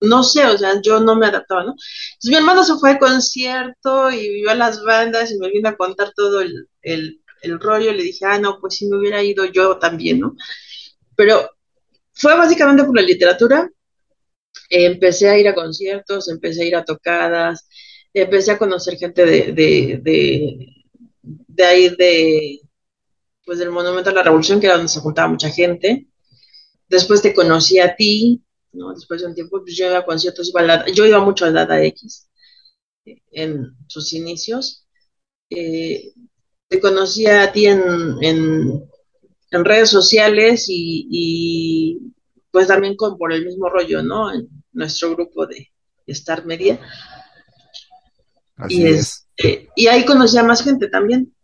no 0.00 0.22
sé, 0.22 0.44
o 0.46 0.56
sea, 0.58 0.80
yo 0.82 1.00
no 1.00 1.16
me 1.16 1.26
adaptaba, 1.26 1.64
¿no? 1.64 1.70
Entonces 1.72 2.30
mi 2.30 2.36
hermano 2.36 2.64
se 2.64 2.74
fue 2.76 2.90
al 2.90 2.98
concierto 2.98 4.10
y 4.10 4.40
vio 4.40 4.50
a 4.50 4.54
las 4.54 4.82
bandas 4.82 5.30
y 5.32 5.38
me 5.38 5.50
vino 5.50 5.68
a 5.68 5.76
contar 5.76 6.12
todo 6.14 6.40
el, 6.40 6.68
el, 6.82 7.20
rollo. 7.60 7.92
Le 7.92 8.02
dije, 8.04 8.24
ah, 8.26 8.38
no, 8.38 8.58
pues 8.60 8.76
si 8.76 8.88
me 8.88 8.98
hubiera 8.98 9.22
ido 9.22 9.44
yo 9.46 9.78
también, 9.78 10.20
¿no? 10.20 10.36
Pero 11.16 11.50
fue 12.14 12.36
básicamente 12.36 12.84
por 12.84 12.96
la 12.96 13.02
literatura. 13.02 13.70
empecé 14.70 15.28
a 15.28 15.38
ir 15.38 15.48
a 15.48 15.54
conciertos, 15.54 16.28
empecé 16.28 16.62
a 16.62 16.66
ir 16.66 16.76
a 16.76 16.84
tocadas, 16.84 17.66
empecé 18.14 18.52
a 18.52 18.58
conocer 18.58 18.96
gente 18.98 19.24
de, 19.24 20.79
ahí, 21.58 21.88
de, 21.90 22.60
pues 23.44 23.58
del 23.58 23.70
Monumento 23.70 24.10
a 24.10 24.12
la 24.12 24.22
Revolución, 24.22 24.60
que 24.60 24.66
era 24.66 24.76
donde 24.76 24.92
se 24.92 25.00
juntaba 25.00 25.28
mucha 25.28 25.50
gente. 25.50 26.06
Después 26.88 27.22
te 27.22 27.34
conocí 27.34 27.78
a 27.78 27.94
ti, 27.94 28.42
¿no? 28.72 28.92
Después 28.94 29.20
de 29.20 29.28
un 29.28 29.34
tiempo, 29.34 29.60
pues 29.62 29.76
yo 29.76 29.86
iba 29.86 29.98
a 29.98 30.04
conciertos, 30.04 30.52
yo 30.94 31.06
iba 31.06 31.20
mucho 31.20 31.44
a 31.44 31.50
Data 31.50 31.82
X 31.82 32.28
en 33.32 33.76
sus 33.86 34.12
inicios. 34.12 34.86
Eh, 35.48 36.12
te 36.68 36.80
conocí 36.80 37.26
a 37.26 37.50
ti 37.52 37.66
en, 37.66 37.82
en, 38.22 38.88
en 39.50 39.64
redes 39.64 39.90
sociales 39.90 40.66
y, 40.68 41.98
pues 42.50 42.68
también 42.68 42.96
con, 42.96 43.16
por 43.18 43.32
el 43.32 43.44
mismo 43.44 43.68
rollo, 43.68 44.02
¿no? 44.02 44.32
En 44.32 44.48
nuestro 44.72 45.10
grupo 45.14 45.46
de 45.46 45.68
Star 46.06 46.44
Media. 46.46 46.80
y, 48.68 48.86
es. 48.86 49.26
Este, 49.36 49.70
y 49.74 49.86
ahí 49.86 50.04
conocí 50.04 50.36
a 50.38 50.42
más 50.42 50.62
gente 50.62 50.88
también. 50.88 51.34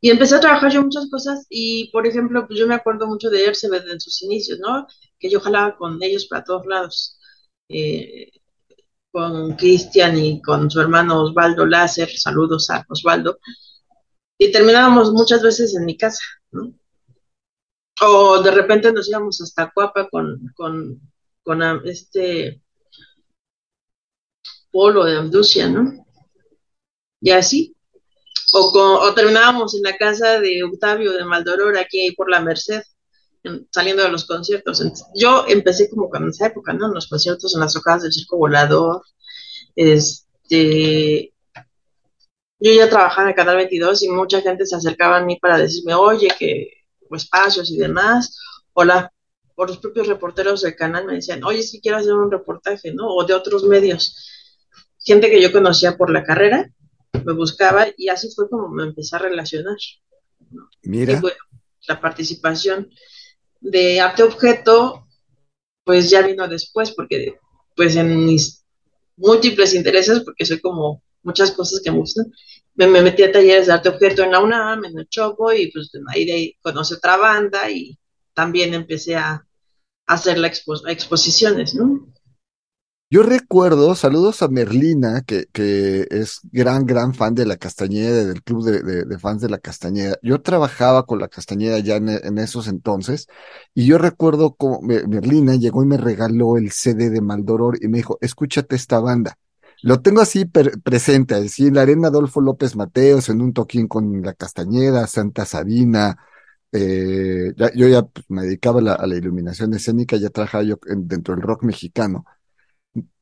Y 0.00 0.10
empecé 0.10 0.36
a 0.36 0.40
trabajar 0.40 0.72
yo 0.72 0.82
muchas 0.82 1.08
cosas 1.10 1.46
y, 1.50 1.90
por 1.92 2.06
ejemplo, 2.06 2.46
pues 2.46 2.58
yo 2.58 2.66
me 2.66 2.74
acuerdo 2.74 3.06
mucho 3.06 3.30
de 3.30 3.44
Ercebet 3.44 3.86
en 3.88 4.00
sus 4.00 4.22
inicios, 4.22 4.58
¿no? 4.58 4.86
Que 5.18 5.30
yo 5.30 5.40
jalaba 5.40 5.76
con 5.76 6.02
ellos 6.02 6.26
para 6.26 6.44
todos 6.44 6.66
lados. 6.66 7.18
Eh, 7.68 8.30
con 9.16 9.56
Cristian 9.56 10.18
y 10.18 10.42
con 10.42 10.70
su 10.70 10.78
hermano 10.78 11.22
Osvaldo 11.22 11.64
Láser, 11.64 12.10
saludos 12.10 12.68
a 12.68 12.84
Osvaldo, 12.86 13.38
y 14.38 14.52
terminábamos 14.52 15.10
muchas 15.12 15.42
veces 15.42 15.74
en 15.74 15.86
mi 15.86 15.96
casa, 15.96 16.22
¿no? 16.50 16.74
O 18.02 18.42
de 18.42 18.50
repente 18.50 18.92
nos 18.92 19.08
íbamos 19.08 19.40
hasta 19.40 19.70
Cuapa 19.74 20.08
con, 20.10 20.52
con, 20.54 21.00
con 21.42 21.62
este 21.86 22.60
polo 24.70 25.04
de 25.04 25.16
Amducia, 25.16 25.68
¿no? 25.68 26.04
Y 27.20 27.30
así. 27.30 27.75
O, 28.52 28.70
o 28.78 29.14
terminábamos 29.14 29.74
en 29.74 29.82
la 29.82 29.96
casa 29.96 30.40
de 30.40 30.62
Octavio 30.62 31.12
de 31.12 31.24
Maldoror, 31.24 31.76
aquí 31.76 32.12
por 32.12 32.30
la 32.30 32.40
Merced, 32.40 32.82
saliendo 33.70 34.02
de 34.02 34.08
los 34.08 34.24
conciertos. 34.24 34.82
yo 35.14 35.44
empecé 35.48 35.88
como 35.90 36.10
en 36.14 36.28
esa 36.28 36.46
época, 36.46 36.72
¿no? 36.72 36.86
En 36.86 36.94
los 36.94 37.08
conciertos, 37.08 37.54
en 37.54 37.60
las 37.60 37.72
tocadas 37.72 38.02
del 38.02 38.12
Circo 38.12 38.36
Volador. 38.36 39.02
Este, 39.74 41.32
yo 42.58 42.72
ya 42.72 42.88
trabajaba 42.88 43.24
en 43.24 43.28
el 43.30 43.34
Canal 43.34 43.56
22 43.56 44.02
y 44.02 44.08
mucha 44.08 44.40
gente 44.40 44.66
se 44.66 44.76
acercaba 44.76 45.18
a 45.18 45.24
mí 45.24 45.36
para 45.36 45.58
decirme, 45.58 45.94
oye, 45.94 46.28
que 46.38 46.76
espacios 47.10 47.70
y 47.70 47.76
demás. 47.76 48.38
Hola, 48.72 49.12
por 49.54 49.68
los 49.68 49.78
propios 49.78 50.06
reporteros 50.06 50.62
del 50.62 50.76
canal 50.76 51.06
me 51.06 51.14
decían, 51.14 51.42
oye, 51.44 51.62
si 51.62 51.80
quiero 51.80 51.98
hacer 51.98 52.12
un 52.12 52.30
reportaje, 52.30 52.92
¿no? 52.92 53.08
O 53.08 53.24
de 53.24 53.34
otros 53.34 53.64
medios. 53.64 54.14
Gente 54.98 55.30
que 55.30 55.40
yo 55.40 55.52
conocía 55.52 55.96
por 55.96 56.10
la 56.10 56.24
carrera, 56.24 56.70
me 57.24 57.32
buscaba 57.32 57.86
y 57.96 58.08
así 58.08 58.30
fue 58.34 58.48
como 58.48 58.68
me 58.68 58.84
empecé 58.84 59.16
a 59.16 59.20
relacionar. 59.20 59.76
Mira. 60.82 61.14
Y 61.14 61.20
bueno, 61.20 61.36
la 61.88 62.00
participación 62.00 62.90
de 63.60 64.00
arte 64.00 64.22
objeto, 64.22 65.06
pues 65.84 66.10
ya 66.10 66.22
vino 66.22 66.46
después, 66.48 66.92
porque 66.92 67.38
pues 67.74 67.96
en 67.96 68.24
mis 68.24 68.64
múltiples 69.16 69.74
intereses, 69.74 70.20
porque 70.20 70.44
soy 70.44 70.60
como 70.60 71.02
muchas 71.22 71.52
cosas 71.52 71.80
que 71.82 71.90
me 71.90 71.98
gustan, 71.98 72.32
me, 72.74 72.86
metí 72.88 73.22
a 73.22 73.32
talleres 73.32 73.66
de 73.66 73.72
arte 73.72 73.88
objeto 73.88 74.22
en 74.22 74.32
la 74.32 74.40
UNAM, 74.40 74.84
en 74.84 74.98
el 74.98 75.08
Chopo, 75.08 75.52
y 75.52 75.70
pues 75.72 75.90
ahí, 76.08 76.24
de 76.24 76.32
ahí 76.32 76.56
conocí 76.60 76.94
otra 76.94 77.16
banda 77.16 77.70
y 77.70 77.98
también 78.34 78.74
empecé 78.74 79.16
a, 79.16 79.42
hacer 80.06 80.38
la 80.38 80.46
exposiciones, 80.46 81.74
¿no? 81.74 82.06
Yo 83.08 83.22
recuerdo, 83.22 83.94
saludos 83.94 84.42
a 84.42 84.48
Merlina, 84.48 85.22
que, 85.22 85.46
que 85.52 86.08
es 86.10 86.40
gran, 86.50 86.86
gran 86.86 87.14
fan 87.14 87.36
de 87.36 87.46
la 87.46 87.56
Castañeda, 87.56 88.24
del 88.24 88.42
club 88.42 88.64
de, 88.64 89.18
fans 89.20 89.40
de 89.40 89.48
la 89.48 89.58
Castañeda. 89.58 90.16
Yo 90.22 90.42
trabajaba 90.42 91.06
con 91.06 91.20
la 91.20 91.28
Castañeda 91.28 91.78
ya 91.78 91.96
en, 91.96 92.38
esos 92.38 92.66
entonces, 92.66 93.28
y 93.74 93.86
yo 93.86 93.98
recuerdo 93.98 94.56
como 94.56 94.80
Merlina 94.82 95.54
llegó 95.54 95.84
y 95.84 95.86
me 95.86 95.98
regaló 95.98 96.56
el 96.56 96.72
CD 96.72 97.10
de 97.10 97.20
Maldoror 97.20 97.78
y 97.80 97.86
me 97.86 97.98
dijo, 97.98 98.18
escúchate 98.20 98.74
esta 98.74 98.98
banda. 98.98 99.38
Lo 99.82 100.00
tengo 100.02 100.20
así 100.20 100.44
presente, 100.44 101.36
así 101.36 101.68
en 101.68 101.74
la 101.74 101.82
arena 101.82 102.08
Adolfo 102.08 102.40
López 102.40 102.74
Mateos, 102.74 103.28
en 103.28 103.40
un 103.40 103.52
toquín 103.52 103.86
con 103.86 104.20
la 104.22 104.34
Castañeda, 104.34 105.06
Santa 105.06 105.44
Sabina, 105.44 106.16
eh, 106.72 107.54
yo 107.74 107.88
ya 107.88 108.02
pues, 108.02 108.26
me 108.28 108.42
dedicaba 108.42 108.80
a 108.80 109.06
la, 109.06 109.16
iluminación 109.16 109.74
escénica, 109.74 110.16
ya 110.16 110.30
trabajaba 110.30 110.64
yo 110.64 110.78
dentro 110.84 111.34
del 111.36 111.42
rock 111.42 111.62
mexicano 111.62 112.24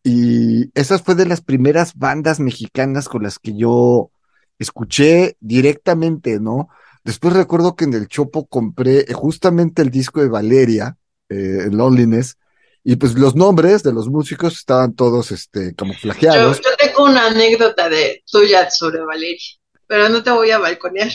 y 0.04 0.70
esas 0.78 1.02
fue 1.02 1.14
de 1.14 1.24
las 1.24 1.40
primeras 1.40 1.94
bandas 1.96 2.38
mexicanas 2.38 3.08
con 3.08 3.22
las 3.22 3.38
que 3.38 3.56
yo 3.56 4.10
escuché 4.58 5.38
directamente, 5.40 6.38
¿no? 6.38 6.68
Después 7.02 7.32
recuerdo 7.32 7.74
que 7.74 7.84
en 7.84 7.94
el 7.94 8.06
Chopo 8.06 8.46
compré 8.46 9.10
justamente 9.12 9.80
el 9.80 9.90
disco 9.90 10.20
de 10.20 10.28
Valeria, 10.28 10.98
eh, 11.30 11.68
Loneliness, 11.70 12.36
y 12.84 12.96
pues 12.96 13.14
los 13.14 13.34
nombres 13.34 13.82
de 13.82 13.94
los 13.94 14.08
músicos 14.08 14.58
estaban 14.58 14.94
todos 14.94 15.32
este, 15.32 15.74
camuflajeados. 15.74 16.58
Yo, 16.58 16.70
yo 16.70 16.76
tengo 16.76 17.04
una 17.04 17.26
anécdota 17.28 17.88
de 17.88 18.22
tuya 18.30 18.70
sobre 18.70 19.00
Valeria, 19.00 19.40
pero 19.86 20.10
no 20.10 20.22
te 20.22 20.30
voy 20.30 20.50
a 20.50 20.58
balconear. 20.58 21.10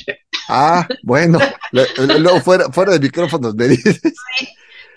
Ah, 0.48 0.88
bueno, 1.04 1.38
luego 1.72 2.42
fuera, 2.42 2.72
fuera 2.72 2.94
de 2.94 3.00
micrófonos 3.00 3.54
me 3.54 3.68
dices. 3.68 4.02
Sí, 4.02 4.48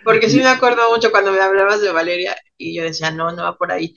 porque 0.05 0.31
sí 0.31 0.39
me 0.39 0.49
acuerdo 0.49 0.91
mucho 0.91 1.11
cuando 1.11 1.33
me 1.33 1.41
hablabas 1.41 1.81
de 1.81 1.93
Valeria 1.93 2.37
y 2.57 2.75
yo 2.75 2.83
decía, 2.83 3.11
no, 3.11 3.33
no 3.33 3.43
va 3.43 3.57
por 3.57 3.73
ahí. 3.73 3.95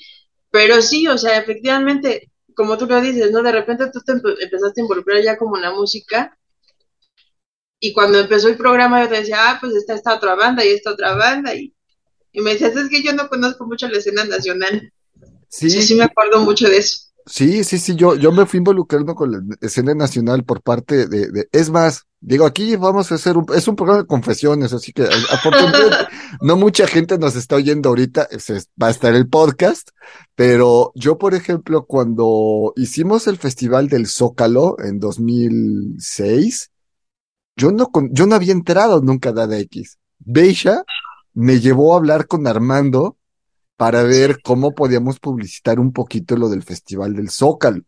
Pero 0.52 0.82
sí, 0.82 1.08
o 1.08 1.18
sea, 1.18 1.38
efectivamente, 1.38 2.32
como 2.56 2.78
tú 2.78 2.86
lo 2.86 3.02
dices, 3.02 3.32
¿no? 3.32 3.44
De 3.44 3.52
repente 3.52 3.92
tú 3.92 4.00
te 4.02 4.14
empezaste 4.14 4.82
a 4.82 4.84
involucrar 4.84 5.22
ya 5.22 5.38
como 5.38 5.58
en 5.58 5.64
la 5.64 5.74
música 5.74 6.38
y 7.80 7.94
cuando 7.94 8.20
empezó 8.20 8.48
el 8.48 8.58
programa 8.58 9.04
yo 9.04 9.10
te 9.10 9.20
decía, 9.20 9.38
ah, 9.40 9.58
pues 9.60 9.76
está 9.76 9.94
esta 9.94 10.16
otra 10.16 10.36
banda 10.36 10.64
y 10.66 10.70
esta 10.70 10.92
otra 10.92 11.16
banda 11.16 11.54
y, 11.54 11.76
y 12.32 12.42
me 12.42 12.52
decías, 12.52 12.76
es 12.76 12.90
que 12.90 13.04
yo 13.04 13.14
no 13.14 13.28
conozco 13.30 13.66
mucho 13.66 13.88
la 13.88 13.98
escena 13.98 14.26
nacional. 14.26 14.92
Sí, 15.50 15.70
sí, 15.70 15.82
sí 15.82 15.96
me 15.96 16.04
acuerdo 16.04 16.40
mucho 16.40 16.68
de 16.68 16.78
eso. 16.78 17.06
Sí, 17.28 17.64
sí, 17.64 17.80
sí, 17.80 17.96
yo, 17.96 18.16
yo 18.16 18.32
me 18.32 18.46
fui 18.46 18.60
involucrando 18.60 19.16
con 19.16 19.32
la 19.32 19.40
escena 19.62 19.96
nacional 19.96 20.44
por 20.44 20.62
parte 20.62 21.08
de, 21.08 21.32
de, 21.32 21.48
es 21.52 21.70
más, 21.70 22.04
digo, 22.26 22.46
aquí 22.46 22.76
vamos 22.76 23.12
a 23.12 23.16
hacer 23.16 23.38
un, 23.38 23.46
es 23.54 23.68
un 23.68 23.76
programa 23.76 24.02
de 24.02 24.08
confesiones, 24.08 24.74
así 24.74 24.92
que 24.92 25.04
afortunadamente 25.04 25.96
no 26.42 26.58
mucha 26.58 26.88
gente 26.88 27.20
nos 27.20 27.36
está 27.36 27.56
oyendo 27.56 27.90
ahorita, 27.90 28.28
va 28.82 28.88
a 28.88 28.92
estar 28.92 29.14
el 29.14 29.30
podcast, 29.30 29.90
pero 30.34 30.92
yo, 30.96 31.20
por 31.20 31.36
ejemplo, 31.36 31.86
cuando 31.86 32.74
hicimos 32.78 33.28
el 33.28 33.38
Festival 33.38 33.90
del 33.90 34.08
Zócalo 34.08 34.76
en 34.80 35.00
2006, 35.00 36.72
yo 37.56 37.72
no, 37.72 37.92
yo 38.12 38.26
no 38.26 38.36
había 38.36 38.54
entrado 38.54 39.02
nunca 39.02 39.30
a 39.30 39.34
Dada 39.34 39.60
X. 39.60 40.00
Beisha 40.18 40.84
me 41.34 41.60
llevó 41.60 41.94
a 41.94 41.98
hablar 41.98 42.26
con 42.26 42.48
Armando 42.48 43.18
para 43.78 44.02
ver 44.04 44.42
cómo 44.42 44.74
podíamos 44.74 45.20
publicitar 45.20 45.80
un 45.80 45.94
poquito 45.94 46.36
lo 46.38 46.50
del 46.50 46.64
Festival 46.64 47.14
del 47.14 47.30
Zócalo, 47.30 47.84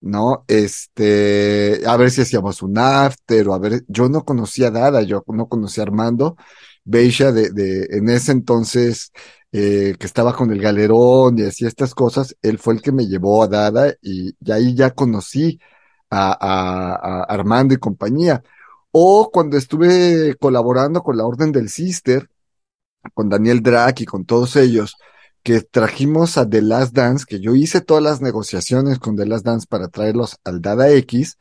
¿no? 0.00 0.44
Este, 0.48 1.82
a 1.86 1.96
ver 1.96 2.10
si 2.10 2.22
hacíamos 2.22 2.62
un 2.62 2.78
after 2.78 3.48
o 3.48 3.54
a 3.54 3.58
ver, 3.58 3.84
yo 3.88 4.08
no 4.08 4.24
conocía 4.24 4.68
a 4.68 4.70
Dada, 4.70 5.02
yo 5.02 5.22
no 5.28 5.48
conocía 5.48 5.82
a 5.84 5.86
Armando, 5.86 6.36
Beisha 6.84 7.32
de, 7.32 7.50
de, 7.50 7.86
en 7.90 8.08
ese 8.08 8.32
entonces, 8.32 9.12
eh, 9.52 9.94
que 9.98 10.06
estaba 10.06 10.34
con 10.34 10.50
el 10.52 10.60
galerón 10.60 11.38
y 11.38 11.42
hacía 11.44 11.68
estas 11.68 11.94
cosas, 11.94 12.36
él 12.42 12.58
fue 12.58 12.74
el 12.74 12.82
que 12.82 12.92
me 12.92 13.06
llevó 13.06 13.42
a 13.42 13.48
Dada 13.48 13.94
y, 14.02 14.34
y 14.40 14.52
ahí 14.52 14.74
ya 14.74 14.90
conocí 14.92 15.58
a, 16.10 16.32
a, 16.32 16.94
a 16.94 17.22
Armando 17.24 17.74
y 17.74 17.78
compañía. 17.78 18.42
O 18.90 19.30
cuando 19.32 19.56
estuve 19.58 20.34
colaborando 20.40 21.02
con 21.02 21.16
la 21.16 21.24
Orden 21.26 21.52
del 21.52 21.68
Sister, 21.68 22.28
con 23.14 23.28
Daniel 23.28 23.62
Drac 23.62 24.00
y 24.00 24.06
con 24.06 24.24
todos 24.24 24.56
ellos, 24.56 24.96
que 25.42 25.60
trajimos 25.60 26.36
a 26.36 26.48
The 26.48 26.62
Last 26.62 26.94
Dance, 26.94 27.24
que 27.26 27.40
yo 27.40 27.54
hice 27.54 27.80
todas 27.80 28.02
las 28.02 28.20
negociaciones 28.20 28.98
con 28.98 29.16
The 29.16 29.26
Last 29.26 29.44
Dance 29.44 29.66
para 29.68 29.88
traerlos 29.88 30.36
al 30.44 30.60
Dada 30.60 30.90
X, 30.90 31.38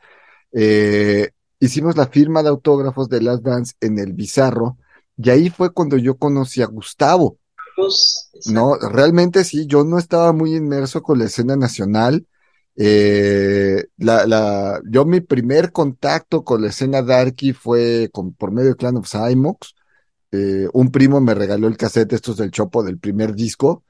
eh, 0.53 1.31
hicimos 1.59 1.97
la 1.97 2.07
firma 2.07 2.43
de 2.43 2.49
autógrafos 2.49 3.09
de 3.09 3.21
Last 3.21 3.43
Dance 3.43 3.73
en 3.81 3.99
el 3.99 4.13
Bizarro, 4.13 4.77
y 5.17 5.29
ahí 5.29 5.49
fue 5.49 5.73
cuando 5.73 5.97
yo 5.97 6.17
conocí 6.17 6.61
a 6.61 6.67
Gustavo. 6.67 7.37
No, 8.51 8.75
realmente 8.75 9.43
sí, 9.43 9.67
yo 9.67 9.83
no 9.83 9.97
estaba 9.97 10.33
muy 10.33 10.55
inmerso 10.55 11.01
con 11.01 11.19
la 11.19 11.25
escena 11.25 11.55
nacional. 11.55 12.25
Eh, 12.75 13.85
la, 13.97 14.25
la, 14.27 14.81
yo 14.89 15.05
mi 15.05 15.21
primer 15.21 15.71
contacto 15.71 16.43
con 16.43 16.61
la 16.61 16.69
escena 16.69 17.01
darky 17.01 17.53
fue 17.53 18.09
con, 18.11 18.33
por 18.33 18.51
medio 18.51 18.69
de 18.69 18.75
Clan 18.75 18.97
of 18.97 19.09
Cymox, 19.09 19.73
eh, 20.31 20.67
un 20.73 20.91
primo 20.91 21.21
me 21.21 21.33
regaló 21.33 21.67
el 21.67 21.77
cassette 21.77 22.13
estos 22.13 22.37
del 22.37 22.51
Chopo 22.51 22.83
del 22.83 22.99
primer 22.99 23.33
disco 23.33 23.83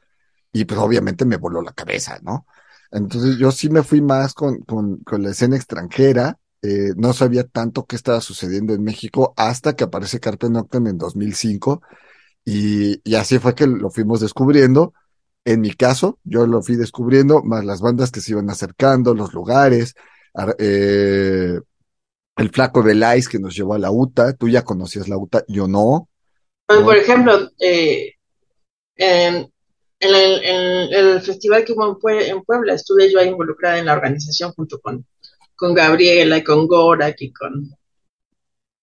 y 0.52 0.66
pues 0.66 0.80
obviamente 0.80 1.26
me 1.26 1.38
voló 1.38 1.62
la 1.62 1.74
cabeza, 1.74 2.20
¿no? 2.22 2.46
Entonces 2.92 3.38
yo 3.38 3.52
sí 3.52 3.70
me 3.70 3.84
fui 3.84 4.02
más 4.02 4.34
con, 4.34 4.60
con, 4.62 4.98
con 4.98 5.24
la 5.24 5.32
escena 5.32 5.56
extranjera, 5.56 6.40
eh, 6.62 6.94
no 6.96 7.14
sabía 7.14 7.44
tanto 7.44 7.86
qué 7.86 7.96
estaba 7.96 8.22
sucediendo 8.22 8.74
en 8.74 8.84
México 8.84 9.34
hasta 9.38 9.76
que 9.76 9.84
aparece 9.84 10.20
Carpe 10.20 10.50
Noctem 10.50 10.88
en 10.88 10.98
2005 10.98 11.82
y, 12.46 13.02
y 13.04 13.16
así 13.16 13.40
fue 13.40 13.56
que 13.56 13.68
lo 13.68 13.90
fuimos 13.90 14.22
descubriendo. 14.22 14.94
En 15.46 15.62
mi 15.62 15.74
caso, 15.74 16.20
yo 16.24 16.46
lo 16.46 16.62
fui 16.62 16.76
descubriendo, 16.76 17.42
más 17.44 17.64
las 17.64 17.80
bandas 17.80 18.12
que 18.12 18.20
se 18.20 18.32
iban 18.32 18.50
acercando, 18.50 19.14
los 19.14 19.34
lugares, 19.34 19.96
eh, 20.60 21.60
el 22.36 22.50
flaco 22.50 22.84
de 22.84 23.18
Ice 23.18 23.30
que 23.30 23.40
nos 23.40 23.56
llevó 23.56 23.74
a 23.74 23.80
la 23.80 23.92
UTA, 23.92 24.34
tú 24.34 24.50
ya 24.50 24.64
conocías 24.64 25.08
la 25.08 25.18
UTA, 25.18 25.44
yo 25.48 25.68
no, 25.68 26.10
por 26.68 26.98
ejemplo, 26.98 27.50
eh, 27.60 28.16
en, 30.00 30.94
el, 30.94 31.22
festival 31.22 31.66
que 31.66 31.74
hubo 31.74 31.98
en, 32.10 32.44
Puebla, 32.44 32.74
estuve 32.74 33.12
yo 33.12 33.20
ahí 33.20 33.28
involucrada 33.30 33.80
en 33.80 33.86
la 33.86 33.94
organización 33.94 34.52
junto 34.54 34.80
con, 34.80 35.06
con 35.56 35.74
Gabriela 35.74 36.38
y 36.38 36.44
con 36.44 36.68
Gorak 36.68 37.20
y 37.22 37.34
con 37.34 37.72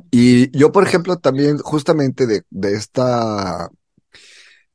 Y 0.09 0.57
yo, 0.57 0.71
por 0.71 0.83
ejemplo, 0.83 1.17
también 1.17 1.59
justamente 1.59 2.25
de, 2.25 2.41
de 2.49 2.73
esta 2.73 3.69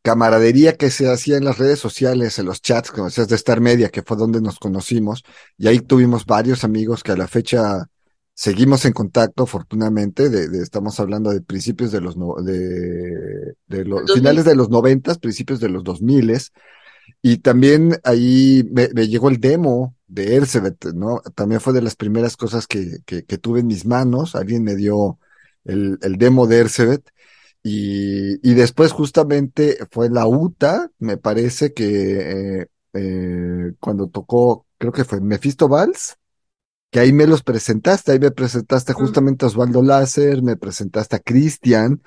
camaradería 0.02 0.76
que 0.76 0.90
se 0.90 1.10
hacía 1.10 1.36
en 1.36 1.44
las 1.44 1.58
redes 1.58 1.78
sociales, 1.78 2.38
en 2.38 2.46
los 2.46 2.62
chats, 2.62 2.90
como 2.90 3.06
decías, 3.06 3.28
de 3.28 3.36
Star 3.36 3.60
Media, 3.60 3.90
que 3.90 4.02
fue 4.02 4.16
donde 4.16 4.40
nos 4.40 4.58
conocimos, 4.58 5.24
y 5.56 5.68
ahí 5.68 5.80
tuvimos 5.80 6.24
varios 6.26 6.64
amigos 6.64 7.02
que 7.02 7.12
a 7.12 7.16
la 7.16 7.28
fecha 7.28 7.88
seguimos 8.34 8.84
en 8.84 8.92
contacto, 8.92 9.42
afortunadamente, 9.42 10.28
de, 10.28 10.62
estamos 10.62 11.00
hablando 11.00 11.30
de 11.30 11.40
principios 11.40 11.90
de 11.90 12.00
los, 12.00 12.14
de, 12.44 13.54
de 13.66 13.84
los 13.84 14.12
finales 14.12 14.44
de 14.44 14.54
los 14.54 14.70
noventas, 14.70 15.18
principios 15.18 15.60
de 15.60 15.68
los 15.68 15.82
dos 15.82 16.00
miles, 16.00 16.52
y 17.20 17.38
también 17.38 17.98
ahí 18.04 18.64
me, 18.70 18.86
llegó 19.08 19.28
el 19.28 19.40
demo 19.40 19.96
de 20.06 20.36
Ercebet, 20.36 20.84
¿no? 20.94 21.20
También 21.34 21.60
fue 21.60 21.72
de 21.72 21.82
las 21.82 21.96
primeras 21.96 22.36
cosas 22.36 22.66
que, 22.66 22.98
que, 23.04 23.24
que 23.24 23.38
tuve 23.38 23.60
en 23.60 23.66
mis 23.66 23.84
manos, 23.86 24.36
alguien 24.36 24.62
me 24.62 24.76
dio 24.76 25.18
el, 25.64 25.98
el 26.02 26.16
demo 26.16 26.46
de 26.46 26.58
Ercebet, 26.58 27.10
y, 27.68 28.50
y 28.50 28.54
después 28.54 28.92
justamente 28.92 29.76
fue 29.90 30.08
la 30.08 30.26
UTA, 30.26 30.90
me 30.98 31.18
parece 31.18 31.74
que 31.74 32.60
eh, 32.60 32.66
eh, 32.94 33.72
cuando 33.78 34.08
tocó, 34.08 34.64
creo 34.78 34.90
que 34.90 35.04
fue 35.04 35.20
Mephisto 35.20 35.68
Valls, 35.68 36.16
que 36.90 37.00
ahí 37.00 37.12
me 37.12 37.26
los 37.26 37.42
presentaste, 37.42 38.12
ahí 38.12 38.18
me 38.18 38.30
presentaste 38.30 38.94
justamente 38.94 39.44
a 39.44 39.48
Osvaldo 39.48 39.82
Láser, 39.82 40.42
me 40.42 40.56
presentaste 40.56 41.16
a 41.16 41.18
Cristian, 41.18 42.00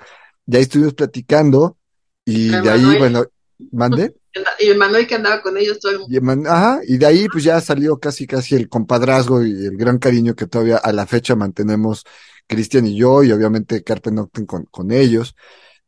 y 0.48 0.56
ahí 0.56 0.62
estuvimos 0.62 0.94
platicando, 0.94 1.76
y 2.24 2.48
de 2.48 2.68
ahí, 2.68 2.98
bueno, 2.98 3.24
mande. 3.70 4.16
Y 4.58 4.70
Emanuel 4.70 5.06
que 5.06 5.14
andaba 5.14 5.42
con 5.42 5.58
ellos 5.58 5.78
todo 5.78 5.92
el 5.92 5.98
mundo. 5.98 6.46
Y 6.46 6.48
ajá, 6.48 6.80
y 6.86 6.96
de 6.96 7.04
ahí 7.04 7.28
pues 7.28 7.44
ya 7.44 7.60
salió 7.60 7.98
casi 7.98 8.26
casi 8.26 8.54
el 8.54 8.66
compadrazgo 8.70 9.44
y 9.44 9.66
el 9.66 9.76
gran 9.76 9.98
cariño 9.98 10.34
que 10.34 10.46
todavía 10.46 10.78
a 10.78 10.90
la 10.94 11.06
fecha 11.06 11.36
mantenemos 11.36 12.04
Cristian 12.46 12.86
y 12.86 12.96
yo, 12.96 13.22
y 13.22 13.32
obviamente 13.32 13.82
Carpe 13.82 14.10
Noctem 14.10 14.46
con, 14.46 14.64
con 14.66 14.92
ellos. 14.92 15.34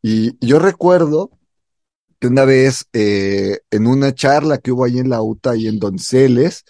Y 0.03 0.37
yo 0.47 0.59
recuerdo 0.59 1.31
que 2.21 2.29
una 2.29 2.45
vez 2.45 2.87
eh, 2.93 3.61
en 3.71 3.87
una 3.87 4.15
charla 4.15 4.59
que 4.59 4.73
hubo 4.73 4.85
ahí 4.85 4.99
en 4.99 5.11
la 5.11 5.23
UTA 5.23 5.57
y 5.57 5.67
en 5.67 5.79
Donceles, 5.79 6.65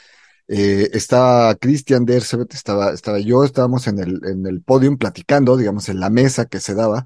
eh, 0.49 0.91
estaba 0.93 1.55
Cristian 1.55 2.05
de 2.05 2.17
estaba, 2.19 2.93
estaba 2.93 3.19
yo, 3.19 3.45
estábamos 3.45 3.87
en 3.87 3.99
el, 3.99 4.21
en 4.25 4.47
el 4.47 4.63
podium 4.63 4.99
platicando, 4.99 5.57
digamos, 5.57 5.89
en 5.89 6.01
la 6.01 6.11
mesa 6.11 6.47
que 6.47 6.61
se 6.61 6.75
daba, 6.75 7.05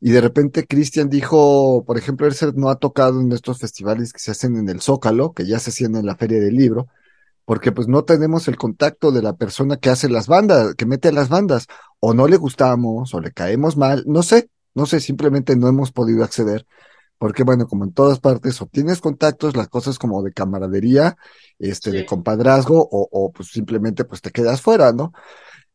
y 0.00 0.10
de 0.10 0.20
repente 0.20 0.66
Cristian 0.66 1.08
dijo, 1.08 1.82
por 1.86 1.96
ejemplo, 1.96 2.26
Ersebet 2.26 2.56
no 2.56 2.68
ha 2.68 2.76
tocado 2.76 3.20
en 3.20 3.32
estos 3.32 3.58
festivales 3.58 4.12
que 4.12 4.18
se 4.18 4.32
hacen 4.32 4.56
en 4.56 4.68
el 4.68 4.82
Zócalo, 4.82 5.32
que 5.32 5.46
ya 5.46 5.58
se 5.58 5.70
hacían 5.70 5.96
en 5.96 6.04
la 6.04 6.16
Feria 6.16 6.40
del 6.40 6.56
Libro, 6.56 6.88
porque 7.46 7.72
pues 7.72 7.88
no 7.88 8.04
tenemos 8.04 8.46
el 8.48 8.56
contacto 8.56 9.12
de 9.12 9.22
la 9.22 9.36
persona 9.36 9.78
que 9.78 9.90
hace 9.90 10.08
las 10.10 10.26
bandas, 10.26 10.74
que 10.74 10.86
mete 10.86 11.10
las 11.12 11.28
bandas, 11.30 11.68
o 12.06 12.14
no 12.14 12.28
le 12.28 12.36
gustamos, 12.36 13.14
o 13.14 13.20
le 13.20 13.32
caemos 13.32 13.76
mal, 13.76 14.04
no 14.06 14.22
sé, 14.22 14.50
no 14.74 14.86
sé, 14.86 15.00
simplemente 15.00 15.56
no 15.56 15.68
hemos 15.68 15.92
podido 15.92 16.24
acceder 16.24 16.66
porque 17.18 17.42
bueno, 17.42 17.66
como 17.66 17.84
en 17.84 17.92
todas 17.92 18.20
partes 18.20 18.60
obtienes 18.60 19.00
contactos, 19.00 19.56
las 19.56 19.68
cosas 19.68 19.98
como 19.98 20.22
de 20.22 20.32
camaradería, 20.32 21.16
este, 21.58 21.90
de 21.90 22.06
compadrazgo, 22.06 22.82
o, 22.82 23.08
o, 23.10 23.32
pues 23.32 23.48
simplemente 23.48 24.04
pues 24.04 24.20
te 24.20 24.30
quedas 24.30 24.60
fuera, 24.60 24.92
¿no? 24.92 25.12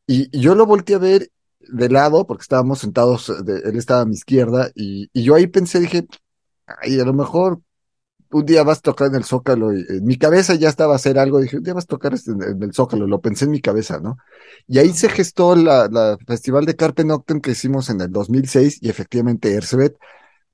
Y, 0.06 0.30
yo 0.40 0.56
lo 0.56 0.66
volteé 0.66 0.98
a 0.98 1.00
ver 1.00 1.32
de 1.60 1.90
lado, 1.90 2.28
porque 2.28 2.44
estábamos 2.44 2.80
sentados, 2.80 3.30
él 3.30 3.76
estaba 3.78 4.02
a 4.02 4.06
mi 4.06 4.14
izquierda, 4.14 4.70
y, 4.76 5.10
y, 5.14 5.24
yo 5.24 5.36
ahí 5.36 5.48
pensé, 5.48 5.80
dije, 5.80 6.08
ay, 6.68 7.00
a 7.00 7.06
lo 7.06 7.14
mejor 7.14 7.62
un 8.32 8.46
día 8.46 8.64
vas 8.64 8.80
a 8.80 8.82
tocar 8.82 9.08
en 9.08 9.16
el 9.16 9.24
Zócalo, 9.24 9.74
y 9.74 9.86
en 9.90 10.06
mi 10.06 10.18
cabeza 10.18 10.56
ya 10.56 10.70
estaba 10.70 10.94
a 10.94 10.96
hacer 10.98 11.18
algo, 11.18 11.40
dije, 11.40 11.58
un 11.58 11.64
día 11.64 11.74
vas 11.74 11.86
a 11.86 11.88
tocar 11.88 12.14
este, 12.14 12.32
en, 12.32 12.62
el 12.62 12.74
Zócalo, 12.74 13.08
lo 13.08 13.22
pensé 13.22 13.46
en 13.46 13.52
mi 13.52 13.62
cabeza, 13.62 14.00
¿no? 14.00 14.18
Y 14.68 14.80
ahí 14.80 14.90
se 14.94 15.10
gestó 15.10 15.56
la, 15.56 15.88
la 15.92 16.18
Festival 16.28 16.66
de 16.66 16.76
Carpe 16.76 17.04
Noctem 17.04 17.42
que 17.42 17.52
hicimos 17.52 17.90
en 17.90 18.02
el 18.02 18.12
2006, 18.12 18.80
y 18.82 18.90
efectivamente 18.90 19.54
Ersebet 19.54 19.98